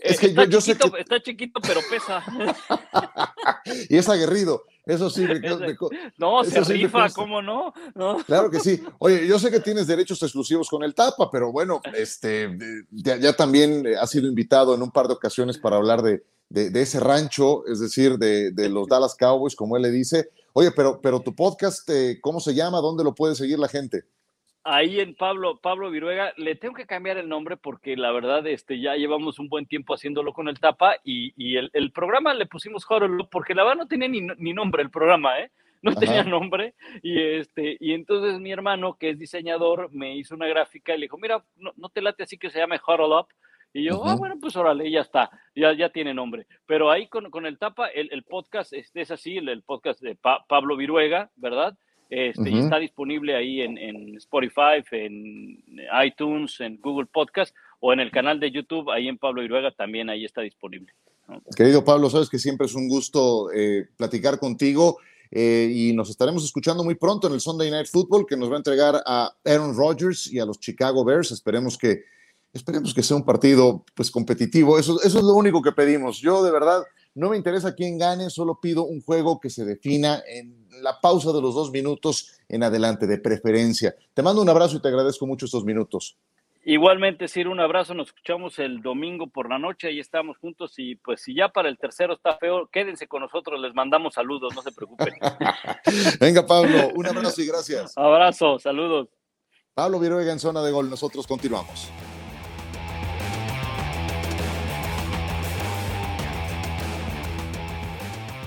es 0.00 0.18
que 0.18 0.28
está 0.28 0.46
yo, 0.46 0.60
chiquito, 0.60 0.86
sé 0.86 0.92
que... 0.92 1.00
Está 1.02 1.20
chiquito, 1.20 1.60
pero 1.60 1.80
pesa. 1.90 2.24
y 3.90 3.98
es 3.98 4.08
aguerrido. 4.08 4.64
Eso 4.86 5.10
sí, 5.10 5.22
me, 5.22 5.40
no, 6.18 6.44
se 6.44 6.60
rifa, 6.60 7.10
¿cómo 7.10 7.42
no? 7.42 7.74
Claro 8.24 8.48
que 8.48 8.60
sí. 8.60 8.80
Oye, 9.00 9.26
yo 9.26 9.36
sé 9.40 9.50
que 9.50 9.58
tienes 9.58 9.88
derechos 9.88 10.22
exclusivos 10.22 10.70
con 10.70 10.84
el 10.84 10.94
Tapa, 10.94 11.28
pero 11.28 11.50
bueno, 11.50 11.80
este, 11.92 12.56
ya, 12.92 13.32
también 13.34 13.84
has 14.00 14.10
sido 14.10 14.28
invitado 14.28 14.76
en 14.76 14.82
un 14.82 14.92
par 14.92 15.08
de 15.08 15.14
ocasiones 15.14 15.58
para 15.58 15.74
hablar 15.76 16.02
de, 16.02 16.22
de, 16.48 16.80
ese 16.80 17.00
rancho, 17.00 17.66
es 17.66 17.80
decir, 17.80 18.16
de, 18.16 18.52
de, 18.52 18.68
los 18.68 18.86
Dallas 18.88 19.16
Cowboys, 19.16 19.56
como 19.56 19.76
él 19.76 19.82
le 19.82 19.90
dice. 19.90 20.30
Oye, 20.52 20.70
pero, 20.70 21.00
pero 21.02 21.18
tu 21.18 21.34
podcast, 21.34 21.88
eh, 21.90 22.20
¿cómo 22.22 22.38
se 22.38 22.54
llama? 22.54 22.80
¿Dónde 22.80 23.02
lo 23.02 23.12
puede 23.12 23.34
seguir 23.34 23.58
la 23.58 23.68
gente? 23.68 24.04
Ahí 24.66 25.00
en 25.00 25.14
Pablo, 25.14 25.58
Pablo 25.60 25.90
Viruega, 25.90 26.32
le 26.36 26.56
tengo 26.56 26.74
que 26.74 26.86
cambiar 26.86 27.16
el 27.16 27.28
nombre 27.28 27.56
porque 27.56 27.96
la 27.96 28.10
verdad 28.10 28.46
este, 28.46 28.80
ya 28.80 28.96
llevamos 28.96 29.38
un 29.38 29.48
buen 29.48 29.66
tiempo 29.66 29.94
haciéndolo 29.94 30.32
con 30.32 30.48
el 30.48 30.58
tapa 30.58 30.96
y, 31.04 31.32
y 31.36 31.56
el, 31.56 31.70
el, 31.72 31.92
programa 31.92 32.34
le 32.34 32.46
pusimos 32.46 32.84
Huddle 32.88 33.24
porque 33.30 33.54
la 33.54 33.62
verdad 33.62 33.78
no 33.78 33.88
tenía 33.88 34.08
ni, 34.08 34.20
ni 34.20 34.52
nombre 34.52 34.82
el 34.82 34.90
programa, 34.90 35.40
¿eh? 35.40 35.50
No 35.82 35.94
tenía 35.94 36.24
nombre 36.24 36.74
y 37.02 37.20
este 37.20 37.76
y 37.78 37.92
entonces 37.92 38.40
mi 38.40 38.50
hermano 38.50 38.96
que 38.98 39.10
es 39.10 39.18
diseñador 39.18 39.88
me 39.92 40.16
hizo 40.16 40.34
una 40.34 40.48
gráfica 40.48 40.94
y 40.94 40.98
le 40.98 41.04
dijo, 41.04 41.18
mira, 41.18 41.44
no, 41.56 41.72
no 41.76 41.88
te 41.88 42.02
late 42.02 42.24
así 42.24 42.36
que 42.36 42.50
se 42.50 42.58
llame 42.58 42.80
Huddle 42.84 43.14
Up. 43.14 43.28
Y 43.72 43.84
yo, 43.84 44.02
ah, 44.06 44.16
bueno, 44.16 44.36
pues 44.40 44.56
órale, 44.56 44.90
ya 44.90 45.02
está, 45.02 45.30
ya, 45.54 45.72
ya 45.74 45.90
tiene 45.90 46.14
nombre. 46.14 46.46
Pero 46.64 46.90
ahí 46.90 47.08
con, 47.08 47.30
con 47.30 47.44
el 47.44 47.58
tapa, 47.58 47.88
el, 47.88 48.08
el 48.10 48.22
podcast 48.22 48.72
este 48.72 49.02
es 49.02 49.10
así, 49.10 49.36
el, 49.36 49.50
el 49.50 49.62
podcast 49.62 50.00
de 50.00 50.16
Pablo 50.16 50.76
Viruega, 50.76 51.30
¿verdad? 51.36 51.76
Este, 52.08 52.50
y 52.50 52.58
está 52.58 52.78
disponible 52.78 53.34
ahí 53.34 53.62
en, 53.62 54.16
Spotify, 54.16 54.84
en 54.92 55.62
iTunes, 56.04 56.60
en 56.60 56.80
Google 56.80 57.06
Podcast 57.06 57.54
o 57.80 57.92
en 57.92 58.00
el 58.00 58.10
canal 58.10 58.38
de 58.38 58.50
YouTube, 58.50 58.90
ahí 58.90 59.08
en 59.08 59.18
Pablo 59.18 59.42
Iruega 59.42 59.70
también 59.72 60.08
ahí 60.08 60.24
está 60.24 60.40
disponible. 60.40 60.92
Querido 61.56 61.84
Pablo, 61.84 62.08
sabes 62.08 62.30
que 62.30 62.38
siempre 62.38 62.66
es 62.66 62.74
un 62.74 62.88
gusto 62.88 63.50
eh, 63.52 63.88
platicar 63.96 64.38
contigo 64.38 64.98
eh, 65.32 65.70
y 65.74 65.92
nos 65.92 66.08
estaremos 66.08 66.44
escuchando 66.44 66.84
muy 66.84 66.94
pronto 66.94 67.26
en 67.26 67.34
el 67.34 67.40
Sunday 67.40 67.70
Night 67.70 67.88
Football 67.88 68.26
que 68.26 68.36
nos 68.36 68.48
va 68.48 68.54
a 68.54 68.58
entregar 68.58 69.02
a 69.04 69.32
Aaron 69.44 69.76
Rodgers 69.76 70.32
y 70.32 70.38
a 70.38 70.46
los 70.46 70.60
Chicago 70.60 71.04
Bears. 71.04 71.32
Esperemos 71.32 71.76
que, 71.76 72.04
esperemos 72.52 72.94
que 72.94 73.02
sea 73.02 73.16
un 73.16 73.24
partido 73.24 73.84
pues 73.94 74.12
competitivo. 74.12 74.78
Eso, 74.78 75.00
eso 75.02 75.18
es 75.18 75.24
lo 75.24 75.34
único 75.34 75.60
que 75.60 75.72
pedimos. 75.72 76.20
Yo 76.20 76.44
de 76.44 76.52
verdad 76.52 76.84
no 77.16 77.30
me 77.30 77.36
interesa 77.36 77.74
quién 77.74 77.96
gane, 77.98 78.28
solo 78.28 78.60
pido 78.60 78.84
un 78.84 79.00
juego 79.00 79.40
que 79.40 79.48
se 79.48 79.64
defina 79.64 80.22
en 80.28 80.68
la 80.82 81.00
pausa 81.00 81.32
de 81.32 81.40
los 81.40 81.54
dos 81.54 81.70
minutos 81.70 82.38
en 82.46 82.62
adelante, 82.62 83.06
de 83.06 83.18
preferencia. 83.18 83.96
Te 84.12 84.22
mando 84.22 84.42
un 84.42 84.48
abrazo 84.50 84.76
y 84.76 84.82
te 84.82 84.88
agradezco 84.88 85.26
mucho 85.26 85.46
estos 85.46 85.64
minutos. 85.64 86.18
Igualmente, 86.62 87.26
Sir, 87.28 87.48
un 87.48 87.60
abrazo. 87.60 87.94
Nos 87.94 88.08
escuchamos 88.08 88.58
el 88.58 88.82
domingo 88.82 89.28
por 89.28 89.48
la 89.48 89.58
noche. 89.58 89.88
Ahí 89.88 89.98
estamos 89.98 90.36
juntos. 90.36 90.74
Y 90.76 90.96
pues, 90.96 91.22
si 91.22 91.34
ya 91.34 91.48
para 91.48 91.68
el 91.70 91.78
tercero 91.78 92.14
está 92.14 92.36
feo, 92.36 92.68
quédense 92.70 93.06
con 93.06 93.22
nosotros. 93.22 93.58
Les 93.60 93.72
mandamos 93.72 94.14
saludos, 94.14 94.52
no 94.54 94.60
se 94.60 94.72
preocupen. 94.72 95.14
Venga, 96.20 96.44
Pablo, 96.44 96.90
un 96.94 97.06
abrazo 97.06 97.40
y 97.40 97.46
gracias. 97.46 97.96
Abrazo, 97.96 98.58
saludos. 98.58 99.08
Pablo 99.74 100.00
Viruega 100.00 100.32
en 100.32 100.40
zona 100.40 100.60
de 100.62 100.72
gol. 100.72 100.90
Nosotros 100.90 101.26
continuamos. 101.26 101.88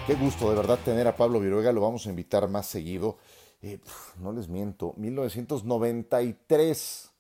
Qué 0.10 0.16
gusto 0.16 0.50
de 0.50 0.56
verdad 0.56 0.80
tener 0.84 1.08
a 1.08 1.16
Pablo 1.16 1.40
Viruega, 1.40 1.72
lo 1.72 1.82
vamos 1.82 2.08
a 2.08 2.10
invitar 2.10 2.50
más 2.50 2.66
seguido. 2.66 3.20
Eh, 3.62 3.78
no 4.18 4.32
les 4.32 4.50
miento, 4.50 4.96
1993 4.98 7.12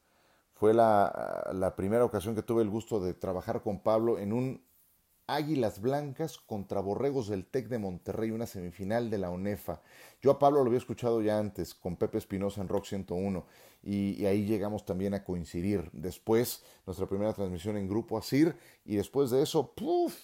fue 0.56 0.73
la, 0.73 1.73
primera 1.78 2.04
ocasión 2.04 2.34
que 2.34 2.41
tuve 2.41 2.63
el 2.63 2.69
gusto 2.71 2.99
de 2.99 3.13
trabajar 3.13 3.62
con 3.62 3.82
Pablo 3.82 4.17
en 4.17 4.34
un 4.34 4.63
Águilas 5.28 5.82
Blancas 5.82 6.39
contra 6.39 6.80
Borregos 6.80 7.28
del 7.28 7.45
TEC 7.45 7.67
de 7.67 7.78
Monterrey, 7.78 8.32
una 8.32 8.47
semifinal 8.47 9.12
de 9.12 9.19
la 9.19 9.30
ONEFA. 9.30 9.84
Yo 10.19 10.32
a 10.32 10.39
Pablo 10.39 10.63
lo 10.63 10.65
había 10.65 10.80
escuchado 10.80 11.21
ya 11.21 11.38
antes 11.38 11.75
con 11.75 11.95
Pepe 11.95 12.17
Espinosa 12.17 12.62
en 12.62 12.69
Rock 12.69 12.86
101 12.86 13.45
y, 13.84 14.19
y, 14.19 14.25
ahí 14.25 14.47
llegamos 14.47 14.84
también 14.84 15.13
a 15.13 15.23
coincidir. 15.23 15.91
Después, 15.93 16.63
nuestra 16.88 17.06
primera 17.06 17.34
transmisión 17.34 17.78
en 17.78 17.88
Grupo 17.88 18.17
Asir 18.17 18.56
y 18.84 18.95
después 18.95 19.30
de 19.30 19.43
eso, 19.43 19.75
¡puf! 19.75 20.15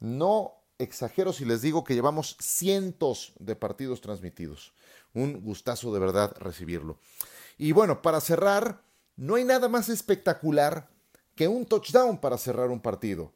no 0.00 0.55
exagero 0.78 1.32
si 1.32 1.44
les 1.44 1.62
digo 1.62 1.84
que 1.84 1.94
llevamos 1.94 2.36
cientos 2.40 3.32
de 3.38 3.56
partidos 3.56 4.00
transmitidos. 4.00 4.72
Un 5.14 5.42
gustazo 5.42 5.92
de 5.92 6.00
verdad 6.00 6.34
recibirlo. 6.38 6.98
Y 7.58 7.72
bueno, 7.72 8.02
para 8.02 8.20
cerrar, 8.20 8.82
no 9.16 9.36
hay 9.36 9.44
nada 9.44 9.68
más 9.68 9.88
espectacular 9.88 10.88
que 11.34 11.48
un 11.48 11.66
touchdown 11.66 12.18
para 12.18 12.38
cerrar 12.38 12.70
un 12.70 12.80
partido. 12.80 13.32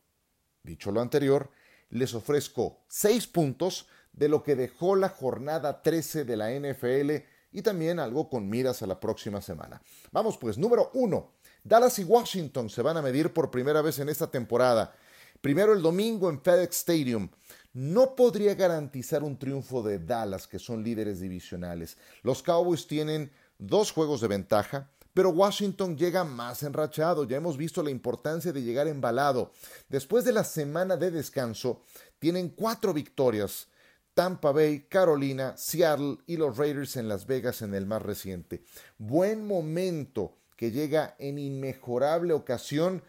Dicho 0.62 0.92
lo 0.92 1.00
anterior, 1.00 1.50
les 1.88 2.14
ofrezco 2.14 2.80
seis 2.88 3.26
puntos 3.26 3.86
de 4.12 4.28
lo 4.28 4.42
que 4.42 4.56
dejó 4.56 4.96
la 4.96 5.08
jornada 5.08 5.82
13 5.82 6.24
de 6.24 6.36
la 6.36 6.50
NFL 6.50 7.24
y 7.52 7.62
también 7.62 7.98
algo 7.98 8.28
con 8.28 8.48
miras 8.48 8.82
a 8.82 8.86
la 8.86 9.00
próxima 9.00 9.40
semana. 9.40 9.82
Vamos 10.12 10.36
pues, 10.38 10.58
número 10.58 10.90
uno. 10.94 11.32
Dallas 11.64 11.98
y 11.98 12.04
Washington 12.04 12.70
se 12.70 12.82
van 12.82 12.96
a 12.96 13.02
medir 13.02 13.32
por 13.32 13.50
primera 13.50 13.82
vez 13.82 13.98
en 13.98 14.08
esta 14.08 14.30
temporada. 14.30 14.94
Primero 15.40 15.72
el 15.72 15.82
domingo 15.82 16.28
en 16.28 16.40
FedEx 16.40 16.76
Stadium. 16.76 17.28
No 17.72 18.14
podría 18.14 18.54
garantizar 18.54 19.22
un 19.22 19.38
triunfo 19.38 19.82
de 19.82 19.98
Dallas, 19.98 20.46
que 20.46 20.58
son 20.58 20.82
líderes 20.82 21.20
divisionales. 21.20 21.96
Los 22.22 22.42
Cowboys 22.42 22.86
tienen 22.86 23.30
dos 23.58 23.92
juegos 23.92 24.20
de 24.20 24.28
ventaja, 24.28 24.90
pero 25.14 25.30
Washington 25.30 25.96
llega 25.96 26.24
más 26.24 26.62
enrachado. 26.62 27.24
Ya 27.24 27.36
hemos 27.36 27.56
visto 27.56 27.82
la 27.82 27.90
importancia 27.90 28.52
de 28.52 28.62
llegar 28.62 28.88
embalado. 28.88 29.52
Después 29.88 30.24
de 30.24 30.32
la 30.32 30.44
semana 30.44 30.96
de 30.96 31.10
descanso, 31.10 31.82
tienen 32.18 32.50
cuatro 32.50 32.92
victorias 32.92 33.68
Tampa 34.14 34.52
Bay, 34.52 34.86
Carolina, 34.88 35.56
Seattle 35.56 36.18
y 36.26 36.36
los 36.36 36.58
Raiders 36.58 36.96
en 36.96 37.08
Las 37.08 37.26
Vegas 37.26 37.62
en 37.62 37.74
el 37.74 37.86
más 37.86 38.02
reciente. 38.02 38.62
Buen 38.98 39.46
momento 39.46 40.36
que 40.56 40.70
llega 40.70 41.14
en 41.18 41.38
inmejorable 41.38 42.34
ocasión 42.34 43.02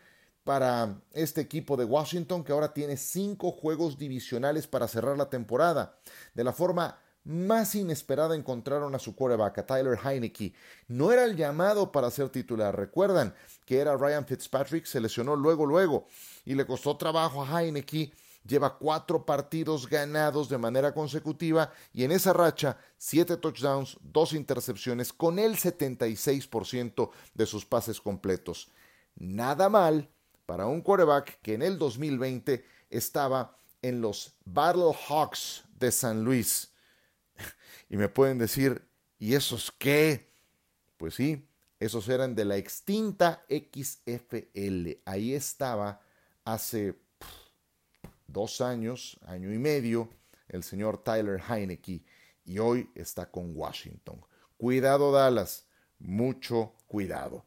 para 0.43 1.01
este 1.13 1.41
equipo 1.41 1.77
de 1.77 1.86
Washington 1.86 2.43
que 2.43 2.51
ahora 2.51 2.73
tiene 2.73 2.97
cinco 2.97 3.51
juegos 3.51 3.97
divisionales 3.97 4.67
para 4.67 4.88
cerrar 4.88 5.17
la 5.17 5.30
temporada. 5.30 5.97
De 6.34 6.43
la 6.43 6.54
forma 6.54 6.97
más 7.23 7.75
inesperada 7.75 8.36
encontraron 8.36 8.95
a 8.95 8.99
su 8.99 9.15
quarterback, 9.15 9.60
a 9.60 9.65
Tyler 9.65 9.99
Heineke. 10.04 10.54
No 10.88 11.12
era 11.12 11.25
el 11.25 11.36
llamado 11.36 11.91
para 11.91 12.10
ser 12.10 12.30
titular. 12.30 12.75
Recuerdan 12.75 13.36
que 13.65 13.80
era 13.80 13.95
Ryan 13.95 14.25
Fitzpatrick, 14.25 14.86
se 14.86 14.99
lesionó 14.99 15.36
luego, 15.36 15.65
luego, 15.65 16.08
y 16.45 16.56
le 16.56 16.65
costó 16.65 16.97
trabajo 16.97 17.43
a 17.43 17.62
Heineke 17.62 18.12
lleva 18.45 18.77
cuatro 18.77 19.25
partidos 19.25 19.88
ganados 19.88 20.49
de 20.49 20.58
manera 20.58 20.93
consecutiva 20.93 21.71
y 21.93 22.04
en 22.04 22.12
esa 22.12 22.34
racha 22.34 22.77
siete 22.97 23.38
touchdowns, 23.38 23.97
dos 24.01 24.34
intercepciones 24.34 25.13
con 25.13 25.39
el 25.39 25.58
76% 25.58 27.12
de 27.34 27.45
sus 27.45 27.65
pases 27.65 28.01
completos. 28.01 28.71
Nada 29.15 29.69
mal 29.69 30.10
para 30.51 30.65
un 30.65 30.81
quarterback 30.81 31.39
que 31.41 31.53
en 31.53 31.61
el 31.61 31.77
2020 31.77 32.65
estaba 32.89 33.55
en 33.81 34.01
los 34.01 34.35
Battle 34.43 34.91
Hawks 35.07 35.63
de 35.79 35.93
San 35.93 36.25
Luis. 36.25 36.73
Y 37.89 37.95
me 37.95 38.09
pueden 38.09 38.37
decir, 38.37 38.85
¿y 39.17 39.33
esos 39.33 39.71
qué? 39.71 40.29
Pues 40.97 41.15
sí, 41.15 41.47
esos 41.79 42.09
eran 42.09 42.35
de 42.35 42.43
la 42.43 42.57
extinta 42.57 43.45
XFL. 43.47 44.89
Ahí 45.05 45.33
estaba 45.33 46.01
hace 46.43 46.99
dos 48.27 48.59
años, 48.59 49.17
año 49.23 49.53
y 49.53 49.57
medio, 49.57 50.09
el 50.49 50.63
señor 50.63 51.01
Tyler 51.01 51.41
Heineke 51.49 52.03
y 52.43 52.59
hoy 52.59 52.91
está 52.93 53.31
con 53.31 53.55
Washington. 53.55 54.19
Cuidado 54.57 55.13
Dallas, 55.13 55.65
mucho 55.97 56.73
cuidado. 56.87 57.45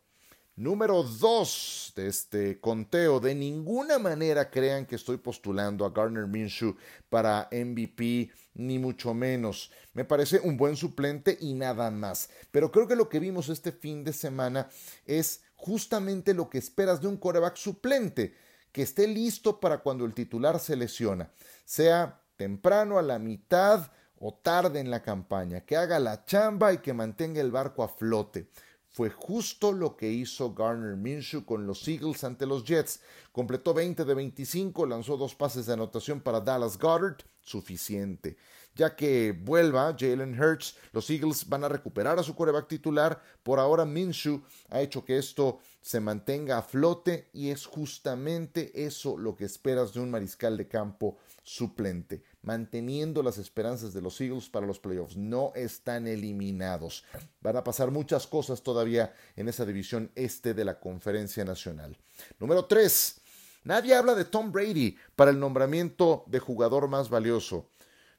Número 0.56 1.02
dos 1.02 1.92
de 1.96 2.06
este 2.06 2.60
conteo. 2.60 3.18
De 3.18 3.34
ninguna 3.34 3.98
manera 3.98 4.50
crean 4.50 4.86
que 4.86 4.94
estoy 4.94 5.16
postulando 5.16 5.84
a 5.84 5.90
Garner 5.90 6.28
Minshew 6.28 6.76
para 7.08 7.48
MVP, 7.50 8.30
ni 8.54 8.78
mucho 8.78 9.14
menos. 9.14 9.72
Me 9.94 10.04
parece 10.04 10.38
un 10.38 10.56
buen 10.56 10.76
suplente 10.76 11.36
y 11.40 11.54
nada 11.54 11.90
más. 11.90 12.30
Pero 12.52 12.70
creo 12.70 12.86
que 12.86 12.94
lo 12.94 13.08
que 13.08 13.18
vimos 13.18 13.48
este 13.48 13.72
fin 13.72 14.04
de 14.04 14.12
semana 14.12 14.68
es 15.06 15.42
justamente 15.56 16.34
lo 16.34 16.48
que 16.48 16.58
esperas 16.58 17.00
de 17.00 17.08
un 17.08 17.16
coreback 17.16 17.56
suplente 17.56 18.36
que 18.70 18.82
esté 18.82 19.08
listo 19.08 19.58
para 19.58 19.78
cuando 19.78 20.04
el 20.04 20.14
titular 20.14 20.60
se 20.60 20.76
lesiona, 20.76 21.32
sea 21.64 22.20
temprano, 22.36 22.98
a 22.98 23.02
la 23.02 23.18
mitad 23.18 23.90
o 24.18 24.34
tarde 24.34 24.80
en 24.80 24.90
la 24.90 25.02
campaña, 25.02 25.62
que 25.62 25.76
haga 25.76 25.98
la 25.98 26.24
chamba 26.24 26.72
y 26.72 26.78
que 26.78 26.92
mantenga 26.92 27.40
el 27.40 27.50
barco 27.50 27.82
a 27.82 27.88
flote. 27.88 28.48
Fue 28.94 29.11
justo 29.11 29.72
lo 29.72 29.96
que 29.96 30.09
hizo 30.12 30.54
Garner 30.54 30.94
Minshew 30.94 31.44
con 31.44 31.66
los 31.66 31.88
Eagles 31.88 32.22
ante 32.22 32.46
los 32.46 32.62
Jets. 32.62 33.00
Completó 33.33 33.74
20 33.74 34.04
de 34.04 34.14
25, 34.14 34.87
lanzó 34.87 35.16
dos 35.16 35.35
pases 35.35 35.66
de 35.66 35.72
anotación 35.72 36.20
para 36.20 36.40
Dallas 36.40 36.78
Goddard, 36.78 37.16
suficiente. 37.40 38.37
Ya 38.74 38.96
que 38.96 39.32
vuelva 39.32 39.94
Jalen 39.96 40.40
Hurts, 40.40 40.76
los 40.92 41.08
Eagles 41.08 41.48
van 41.48 41.64
a 41.64 41.68
recuperar 41.68 42.18
a 42.18 42.22
su 42.22 42.34
coreback 42.34 42.68
titular. 42.68 43.20
Por 43.42 43.60
ahora 43.60 43.84
Minshew 43.84 44.42
ha 44.70 44.80
hecho 44.80 45.04
que 45.04 45.18
esto 45.18 45.60
se 45.80 46.00
mantenga 46.00 46.58
a 46.58 46.62
flote 46.62 47.28
y 47.32 47.50
es 47.50 47.66
justamente 47.66 48.84
eso 48.84 49.16
lo 49.16 49.37
que 49.37 49.44
esperas 49.44 49.92
de 49.92 50.00
un 50.00 50.10
mariscal 50.10 50.56
de 50.56 50.66
campo 50.66 51.18
suplente, 51.42 52.24
manteniendo 52.42 53.22
las 53.22 53.38
esperanzas 53.38 53.92
de 53.92 54.00
los 54.00 54.20
Eagles 54.20 54.48
para 54.48 54.66
los 54.66 54.80
playoffs. 54.80 55.16
No 55.16 55.52
están 55.54 56.06
eliminados. 56.06 57.04
Van 57.42 57.56
a 57.56 57.62
pasar 57.62 57.90
muchas 57.90 58.26
cosas 58.26 58.62
todavía 58.62 59.14
en 59.37 59.48
esa 59.48 59.64
división 59.64 60.10
este 60.14 60.54
de 60.54 60.64
la 60.64 60.80
Conferencia 60.80 61.44
Nacional. 61.44 61.96
Número 62.40 62.64
3. 62.64 63.20
Nadie 63.64 63.94
habla 63.94 64.14
de 64.14 64.24
Tom 64.24 64.52
Brady 64.52 64.96
para 65.16 65.30
el 65.30 65.38
nombramiento 65.38 66.24
de 66.26 66.38
jugador 66.38 66.88
más 66.88 67.08
valioso. 67.08 67.68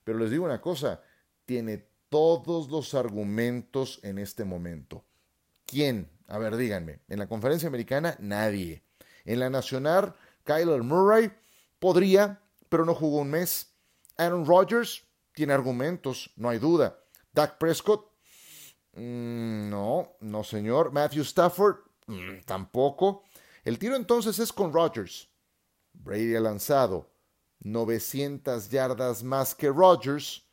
Pero 0.05 0.17
les 0.17 0.31
digo 0.31 0.45
una 0.45 0.61
cosa, 0.61 1.01
tiene 1.45 1.89
todos 2.07 2.69
los 2.69 2.93
argumentos 2.93 3.99
en 4.03 4.19
este 4.19 4.45
momento. 4.45 5.03
¿Quién 5.65 6.15
a 6.27 6.37
ver, 6.37 6.57
díganme, 6.57 6.99
en 7.07 7.19
la 7.19 7.27
conferencia 7.27 7.67
americana 7.67 8.15
nadie. 8.19 8.83
En 9.25 9.39
la 9.39 9.49
nacional, 9.49 10.15
Kyler 10.43 10.83
Murray 10.83 11.31
podría, 11.79 12.41
pero 12.69 12.85
no 12.85 12.95
jugó 12.95 13.19
un 13.19 13.31
mes. 13.31 13.73
Aaron 14.17 14.45
Rodgers 14.45 15.03
tiene 15.33 15.53
argumentos, 15.53 16.31
no 16.35 16.49
hay 16.49 16.57
duda. 16.57 16.99
Dak 17.31 17.57
Prescott, 17.57 18.11
mm, 18.93 19.69
no, 19.69 20.15
no 20.21 20.43
señor. 20.43 20.91
Matthew 20.91 21.23
Stafford, 21.23 21.77
mm, 22.07 22.45
tampoco. 22.45 23.23
El 23.63 23.77
tiro 23.77 23.95
entonces 23.95 24.39
es 24.39 24.51
con 24.51 24.73
Rodgers. 24.73 25.29
Brady 25.93 26.35
ha 26.35 26.39
lanzado 26.39 27.11
900 27.65 28.69
yardas 28.69 29.23
más 29.23 29.53
que 29.53 29.69
Rodgers 29.69 30.45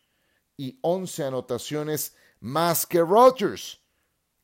y 0.57 0.79
11 0.83 1.25
anotaciones 1.25 2.15
más 2.41 2.85
que 2.87 3.01
Rodgers 3.01 3.83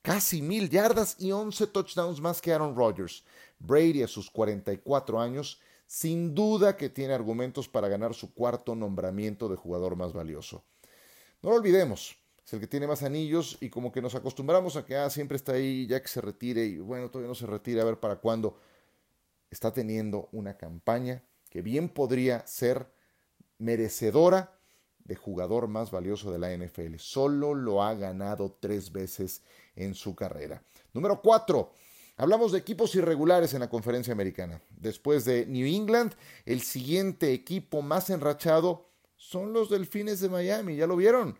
casi 0.03 0.41
mil 0.41 0.71
yardas 0.71 1.17
y 1.19 1.33
11 1.33 1.67
touchdowns 1.67 2.21
más 2.21 2.41
que 2.41 2.53
Aaron 2.53 2.75
Rodgers. 2.75 3.25
Brady 3.59 4.03
a 4.03 4.09
sus 4.09 4.31
44 4.31 5.21
años, 5.21 5.61
sin 5.87 6.35
duda 6.35 6.77
que 6.77 6.89
tiene 6.89 7.13
argumentos 7.13 7.69
para 7.69 7.89
ganar 7.89 8.15
su 8.15 8.33
cuarto 8.33 8.75
nombramiento 8.75 9.49
de 9.49 9.57
jugador 9.57 9.97
más 9.97 10.13
valioso. 10.13 10.65
No 11.43 11.51
lo 11.51 11.57
olvidemos, 11.57 12.17
es 12.43 12.53
el 12.55 12.61
que 12.61 12.67
tiene 12.67 12.87
más 12.87 13.03
anillos 13.03 13.59
y 13.61 13.69
como 13.69 13.93
que 13.93 14.01
nos 14.01 14.15
acostumbramos 14.15 14.77
a 14.77 14.87
que 14.87 14.97
ah, 14.97 15.11
siempre 15.11 15.37
está 15.37 15.53
ahí 15.53 15.87
ya 15.87 16.01
que 16.01 16.09
se 16.09 16.21
retire 16.21 16.65
y 16.65 16.79
bueno, 16.79 17.11
todavía 17.11 17.29
no 17.29 17.35
se 17.35 17.47
retire, 17.47 17.81
a 17.81 17.85
ver 17.85 18.01
para 18.01 18.17
cuándo. 18.17 18.59
Está 19.51 19.73
teniendo 19.73 20.29
una 20.33 20.57
campaña 20.57 21.23
que 21.51 21.63
bien 21.63 21.89
podría 21.89 22.47
ser 22.47 22.91
merecedora 23.59 24.59
de 25.05 25.17
jugador 25.17 25.69
más 25.69 25.91
valioso 25.91 26.31
de 26.31 26.39
la 26.39 26.55
NFL. 26.55 26.97
Solo 26.99 27.55
lo 27.55 27.83
ha 27.83 27.95
ganado 27.95 28.57
tres 28.61 28.93
veces 28.93 29.43
en 29.75 29.95
su 29.95 30.15
carrera. 30.15 30.63
Número 30.93 31.21
cuatro. 31.23 31.73
Hablamos 32.17 32.53
de 32.53 32.59
equipos 32.59 32.95
irregulares 32.97 33.55
en 33.55 33.61
la 33.61 33.71
conferencia 33.71 34.13
americana. 34.13 34.61
Después 34.71 35.25
de 35.25 35.47
New 35.47 35.67
England, 35.67 36.15
el 36.45 36.63
siguiente 36.63 37.33
equipo 37.33 37.81
más 37.81 38.11
enrachado 38.11 38.91
son 39.17 39.53
los 39.53 39.71
Delfines 39.71 40.21
de 40.21 40.29
Miami. 40.29 40.77
¿Ya 40.77 40.87
lo 40.87 40.97
vieron? 40.97 41.39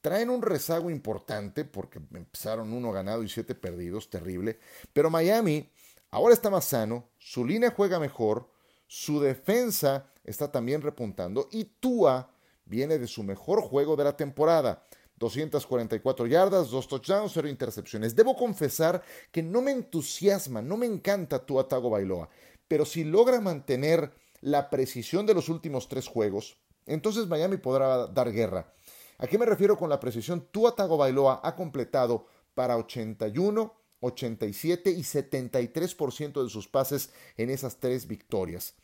Traen 0.00 0.30
un 0.30 0.42
rezago 0.42 0.90
importante 0.90 1.64
porque 1.64 1.98
empezaron 1.98 2.72
uno 2.72 2.92
ganado 2.92 3.22
y 3.22 3.28
siete 3.28 3.54
perdidos, 3.54 4.10
terrible. 4.10 4.58
Pero 4.92 5.10
Miami 5.10 5.70
ahora 6.10 6.34
está 6.34 6.50
más 6.50 6.66
sano, 6.66 7.08
su 7.18 7.44
línea 7.44 7.72
juega 7.74 7.98
mejor, 7.98 8.50
su 8.88 9.20
defensa 9.20 10.10
está 10.24 10.50
también 10.50 10.80
repuntando 10.80 11.48
y 11.52 11.64
Tua 11.64 12.30
viene 12.64 12.98
de 12.98 13.06
su 13.06 13.22
mejor 13.22 13.60
juego 13.60 13.96
de 13.96 14.04
la 14.04 14.16
temporada. 14.16 14.82
244 15.18 16.26
yardas, 16.26 16.70
dos 16.70 16.88
touchdowns, 16.88 17.32
cero 17.34 17.48
intercepciones. 17.48 18.16
Debo 18.16 18.34
confesar 18.34 19.02
que 19.30 19.42
no 19.42 19.60
me 19.60 19.72
entusiasma, 19.72 20.62
no 20.62 20.76
me 20.76 20.86
encanta 20.86 21.44
tu 21.44 21.60
Atago 21.60 21.90
Bailoa, 21.90 22.28
pero 22.66 22.84
si 22.84 23.04
logra 23.04 23.40
mantener 23.40 24.12
la 24.40 24.70
precisión 24.70 25.26
de 25.26 25.34
los 25.34 25.48
últimos 25.48 25.88
tres 25.88 26.06
juegos, 26.06 26.56
entonces 26.86 27.26
Miami 27.26 27.58
podrá 27.58 28.06
dar 28.06 28.32
guerra. 28.32 28.72
¿A 29.18 29.26
qué 29.26 29.36
me 29.36 29.46
refiero 29.46 29.76
con 29.76 29.90
la 29.90 30.00
precisión? 30.00 30.48
Tu 30.50 30.66
Atago 30.66 30.96
Bailoa 30.96 31.40
ha 31.42 31.56
completado 31.56 32.26
para 32.54 32.76
81, 32.76 33.74
87 34.00 34.90
y 34.90 35.02
73% 35.02 36.42
de 36.42 36.50
sus 36.50 36.68
pases 36.68 37.10
en 37.36 37.50
esas 37.50 37.78
tres 37.78 38.06
victorias. 38.06 38.74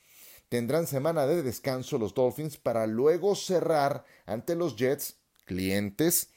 Tendrán 0.48 0.86
semana 0.86 1.26
de 1.26 1.42
descanso 1.42 1.98
los 1.98 2.14
Dolphins 2.14 2.56
para 2.56 2.86
luego 2.86 3.34
cerrar 3.34 4.04
ante 4.26 4.54
los 4.54 4.76
Jets, 4.76 5.16
clientes, 5.44 6.30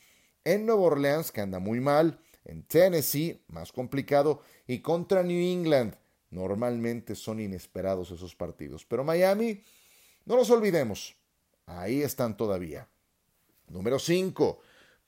en 0.43 0.65
Nueva 0.65 0.81
Orleans, 0.83 1.31
que 1.31 1.41
anda 1.41 1.59
muy 1.59 1.79
mal, 1.79 2.19
en 2.45 2.63
Tennessee, 2.63 3.43
más 3.47 3.71
complicado, 3.71 4.41
y 4.65 4.79
contra 4.79 5.23
New 5.23 5.39
England. 5.39 5.95
Normalmente 6.29 7.15
son 7.15 7.39
inesperados 7.39 8.11
esos 8.11 8.35
partidos. 8.35 8.85
Pero 8.85 9.03
Miami, 9.03 9.63
no 10.25 10.35
los 10.35 10.49
olvidemos, 10.49 11.15
ahí 11.65 12.01
están 12.01 12.37
todavía. 12.37 12.87
Número 13.67 13.99
5. 13.99 14.59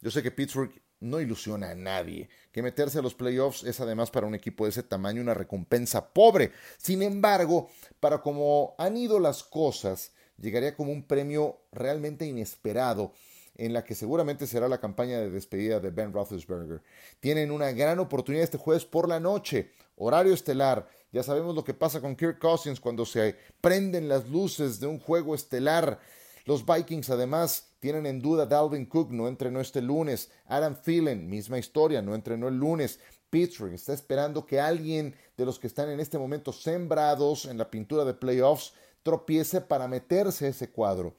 Yo 0.01 0.11
sé 0.11 0.21
que 0.21 0.31
Pittsburgh 0.31 0.71
no 0.99 1.19
ilusiona 1.21 1.71
a 1.71 1.75
nadie, 1.75 2.29
que 2.51 2.61
meterse 2.61 2.99
a 2.99 3.01
los 3.01 3.15
playoffs 3.15 3.63
es 3.63 3.79
además 3.79 4.11
para 4.11 4.27
un 4.27 4.35
equipo 4.35 4.65
de 4.65 4.71
ese 4.71 4.83
tamaño 4.83 5.21
una 5.21 5.33
recompensa 5.33 6.13
pobre. 6.13 6.51
Sin 6.77 7.01
embargo, 7.01 7.69
para 7.99 8.21
como 8.21 8.75
han 8.77 8.97
ido 8.97 9.19
las 9.19 9.43
cosas, 9.43 10.11
llegaría 10.37 10.75
como 10.75 10.91
un 10.91 11.03
premio 11.03 11.59
realmente 11.71 12.25
inesperado 12.25 13.13
en 13.55 13.73
la 13.73 13.83
que 13.83 13.93
seguramente 13.93 14.47
será 14.47 14.69
la 14.69 14.79
campaña 14.79 15.19
de 15.19 15.29
despedida 15.29 15.79
de 15.79 15.91
Ben 15.91 16.13
Roethlisberger. 16.13 16.81
Tienen 17.19 17.51
una 17.51 17.71
gran 17.71 17.99
oportunidad 17.99 18.45
este 18.45 18.57
jueves 18.57 18.85
por 18.85 19.09
la 19.09 19.19
noche, 19.19 19.71
horario 19.97 20.33
estelar. 20.33 20.87
Ya 21.11 21.23
sabemos 21.23 21.55
lo 21.55 21.63
que 21.63 21.73
pasa 21.73 21.99
con 21.99 22.15
Kirk 22.15 22.39
Cousins 22.39 22.79
cuando 22.79 23.05
se 23.05 23.35
prenden 23.59 24.07
las 24.07 24.29
luces 24.29 24.79
de 24.79 24.87
un 24.87 24.99
juego 24.99 25.35
estelar. 25.35 25.99
Los 26.45 26.65
Vikings 26.65 27.09
además 27.09 27.68
tienen 27.79 28.05
en 28.05 28.21
duda 28.21 28.45
Dalvin 28.45 28.85
Cook, 28.85 29.11
no 29.11 29.27
entrenó 29.27 29.61
este 29.61 29.81
lunes. 29.81 30.31
Adam 30.45 30.75
Thielen, 30.75 31.29
misma 31.29 31.57
historia, 31.57 32.01
no 32.01 32.13
entrenó 32.13 32.47
el 32.47 32.57
lunes. 32.57 32.99
Pittsburgh 33.29 33.73
está 33.73 33.93
esperando 33.93 34.45
que 34.45 34.59
alguien 34.59 35.15
de 35.37 35.45
los 35.45 35.59
que 35.59 35.67
están 35.67 35.89
en 35.89 35.99
este 35.99 36.17
momento 36.17 36.51
sembrados 36.51 37.45
en 37.45 37.57
la 37.57 37.69
pintura 37.69 38.03
de 38.03 38.13
playoffs 38.13 38.73
tropiece 39.03 39.61
para 39.61 39.87
meterse 39.87 40.47
ese 40.47 40.69
cuadro. 40.69 41.15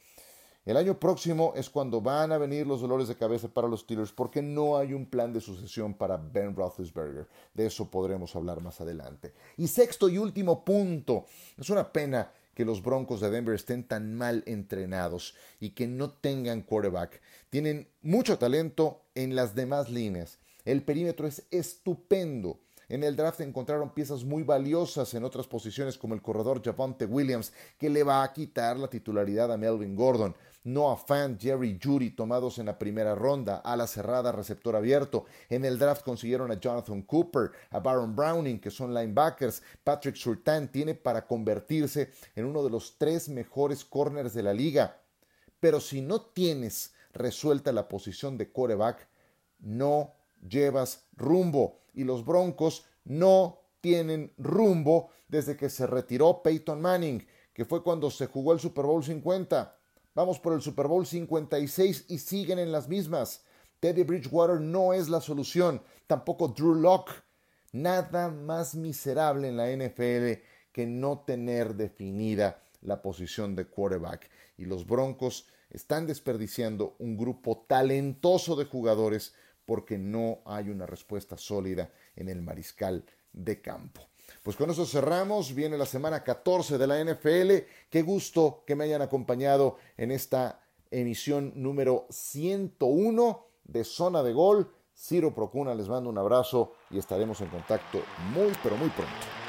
El 0.67 0.77
año 0.77 1.01
próximo 1.01 1.55
es 1.57 1.71
cuando 1.71 2.03
van 2.03 2.33
a 2.33 2.39
venir 2.39 2.67
los 2.67 2.83
dolores 2.83 3.09
de 3.09 3.17
cabeza 3.17 3.49
para 3.49 3.67
los 3.67 3.81
Steelers 3.81 4.13
porque 4.13 4.43
no 4.43 4.77
hay 4.77 4.93
un 4.93 5.07
plan 5.07 5.33
de 5.33 5.41
sucesión 5.41 5.95
para 5.95 6.19
Ben 6.19 6.55
Roethlisberger. 6.55 7.27
De 7.55 7.67
eso 7.67 7.91
podremos 7.91 8.37
hablar 8.37 8.61
más 8.61 8.81
adelante. 8.81 9.33
Y 9.57 9.69
sexto 9.69 10.09
y 10.09 10.19
último 10.19 10.63
punto. 10.63 11.25
Es 11.57 11.71
una 11.71 11.91
pena 11.91 12.31
que 12.61 12.67
los 12.67 12.83
Broncos 12.83 13.23
de 13.23 13.31
Denver 13.31 13.55
estén 13.55 13.85
tan 13.85 14.15
mal 14.15 14.43
entrenados 14.45 15.35
y 15.61 15.71
que 15.71 15.87
no 15.87 16.11
tengan 16.11 16.61
quarterback. 16.61 17.23
Tienen 17.49 17.89
mucho 18.03 18.37
talento 18.37 19.01
en 19.15 19.35
las 19.35 19.55
demás 19.55 19.89
líneas. 19.89 20.37
El 20.67 20.83
perímetro 20.83 21.27
es 21.27 21.45
estupendo. 21.51 22.61
En 22.91 23.03
el 23.03 23.17
draft 23.17 23.41
encontraron 23.41 23.95
piezas 23.95 24.25
muy 24.25 24.43
valiosas 24.43 25.15
en 25.15 25.25
otras 25.25 25.47
posiciones 25.47 25.97
como 25.97 26.13
el 26.13 26.21
corredor 26.21 26.63
Javonte 26.63 27.07
Williams, 27.07 27.51
que 27.79 27.89
le 27.89 28.03
va 28.03 28.23
a 28.23 28.31
quitar 28.35 28.77
la 28.77 28.89
titularidad 28.89 29.51
a 29.51 29.57
Melvin 29.57 29.97
Gordon. 29.97 30.37
Noah 30.65 30.97
Fan, 30.97 31.39
Jerry 31.39 31.79
Judy 31.83 32.11
tomados 32.11 32.59
en 32.59 32.67
la 32.67 32.79
primera 32.79 33.15
ronda, 33.15 33.57
a 33.57 33.77
la 33.77 33.87
cerrada, 33.87 34.31
receptor 34.31 34.77
abierto. 34.77 35.25
En 35.49 35.65
el 35.65 35.79
draft 35.79 36.05
consiguieron 36.05 36.51
a 36.51 36.61
Jonathan 36.61 37.03
Cooper, 37.03 37.51
a 37.71 37.81
Baron 37.81 38.15
Browning, 38.15 38.61
que 38.61 38.71
son 38.71 38.93
linebackers. 38.93 39.63
Patrick 39.83 40.17
Surtain 40.17 40.71
tiene 40.71 40.95
para 40.95 41.27
convertirse 41.27 42.11
en 42.35 42.45
uno 42.45 42.63
de 42.63 42.71
los 42.71 42.99
tres 42.99 43.29
mejores 43.29 43.85
corners 43.85 44.35
de 44.35 44.43
la 44.43 44.53
liga. 44.53 45.01
Pero 45.61 45.81
si 45.81 46.03
no 46.03 46.21
tienes 46.21 46.93
resuelta 47.13 47.73
la 47.73 47.89
posición 47.89 48.37
de 48.37 48.51
quarterback, 48.51 49.09
no 49.61 50.15
llevas 50.47 51.07
rumbo 51.17 51.81
y 51.95 52.05
los 52.05 52.25
Broncos 52.25 52.85
no 53.05 53.61
tienen 53.81 54.33
rumbo 54.37 55.11
desde 55.29 55.57
que 55.57 55.71
se 55.71 55.87
retiró 55.87 56.43
Peyton 56.43 56.81
Manning, 56.81 57.27
que 57.53 57.65
fue 57.65 57.83
cuando 57.83 58.11
se 58.11 58.27
jugó 58.27 58.53
el 58.53 58.61
Super 58.61 58.85
Bowl 58.85 59.03
50. 59.03 59.80
Vamos 60.21 60.39
por 60.39 60.53
el 60.53 60.61
Super 60.61 60.87
Bowl 60.87 61.07
56 61.07 62.05
y 62.09 62.19
siguen 62.19 62.59
en 62.59 62.73
las 62.73 62.91
mismas. 62.91 63.43
Teddy 63.81 64.03
Bridgewater 64.03 64.61
no 64.61 64.93
es 64.93 65.09
la 65.09 65.23
solución, 65.23 65.83
tampoco 66.07 66.49
Drew 66.49 66.75
Locke. 66.75 67.11
Nada 67.73 68.29
más 68.29 68.75
miserable 68.75 69.49
en 69.49 69.57
la 69.57 69.71
NFL 69.75 70.43
que 70.73 70.87
no 70.87 71.21
tener 71.21 71.75
definida 71.75 72.63
la 72.83 73.01
posición 73.01 73.57
de 73.57 73.65
quarterback. 73.65 74.29
Y 74.59 74.67
los 74.67 74.87
Broncos 74.87 75.47
están 75.71 76.07
desperdiciando 76.07 76.97
un 76.99 77.17
grupo 77.17 77.65
talentoso 77.67 78.57
de 78.57 78.67
jugadores 78.67 79.33
porque 79.65 79.97
no 79.97 80.43
hay 80.45 80.69
una 80.69 80.85
respuesta 80.85 81.39
sólida 81.39 81.91
en 82.15 82.29
el 82.29 82.43
mariscal 82.43 83.07
de 83.33 83.63
campo. 83.63 84.10
Pues 84.43 84.57
con 84.57 84.71
eso 84.71 84.87
cerramos, 84.87 85.55
viene 85.55 85.77
la 85.77 85.85
semana 85.85 86.25
14 86.25 86.79
de 86.79 86.87
la 86.87 87.05
NFL. 87.05 87.67
Qué 87.91 88.03
gusto 88.03 88.65
que 88.67 88.75
me 88.75 88.85
hayan 88.85 89.03
acompañado 89.03 89.77
en 89.99 90.11
esta 90.11 90.61
emisión 90.91 91.53
número 91.57 92.07
101 92.09 93.47
de 93.65 93.85
Zona 93.85 94.23
de 94.23 94.33
Gol. 94.33 94.73
Ciro 94.97 95.35
Procuna 95.35 95.75
les 95.75 95.89
mando 95.89 96.09
un 96.11 96.19
abrazo 96.19 96.73
y 96.91 96.99
estaremos 96.99 97.41
en 97.43 97.49
contacto 97.49 98.03
muy 98.35 98.53
pero 98.63 98.77
muy 98.77 98.89
pronto. 98.91 99.40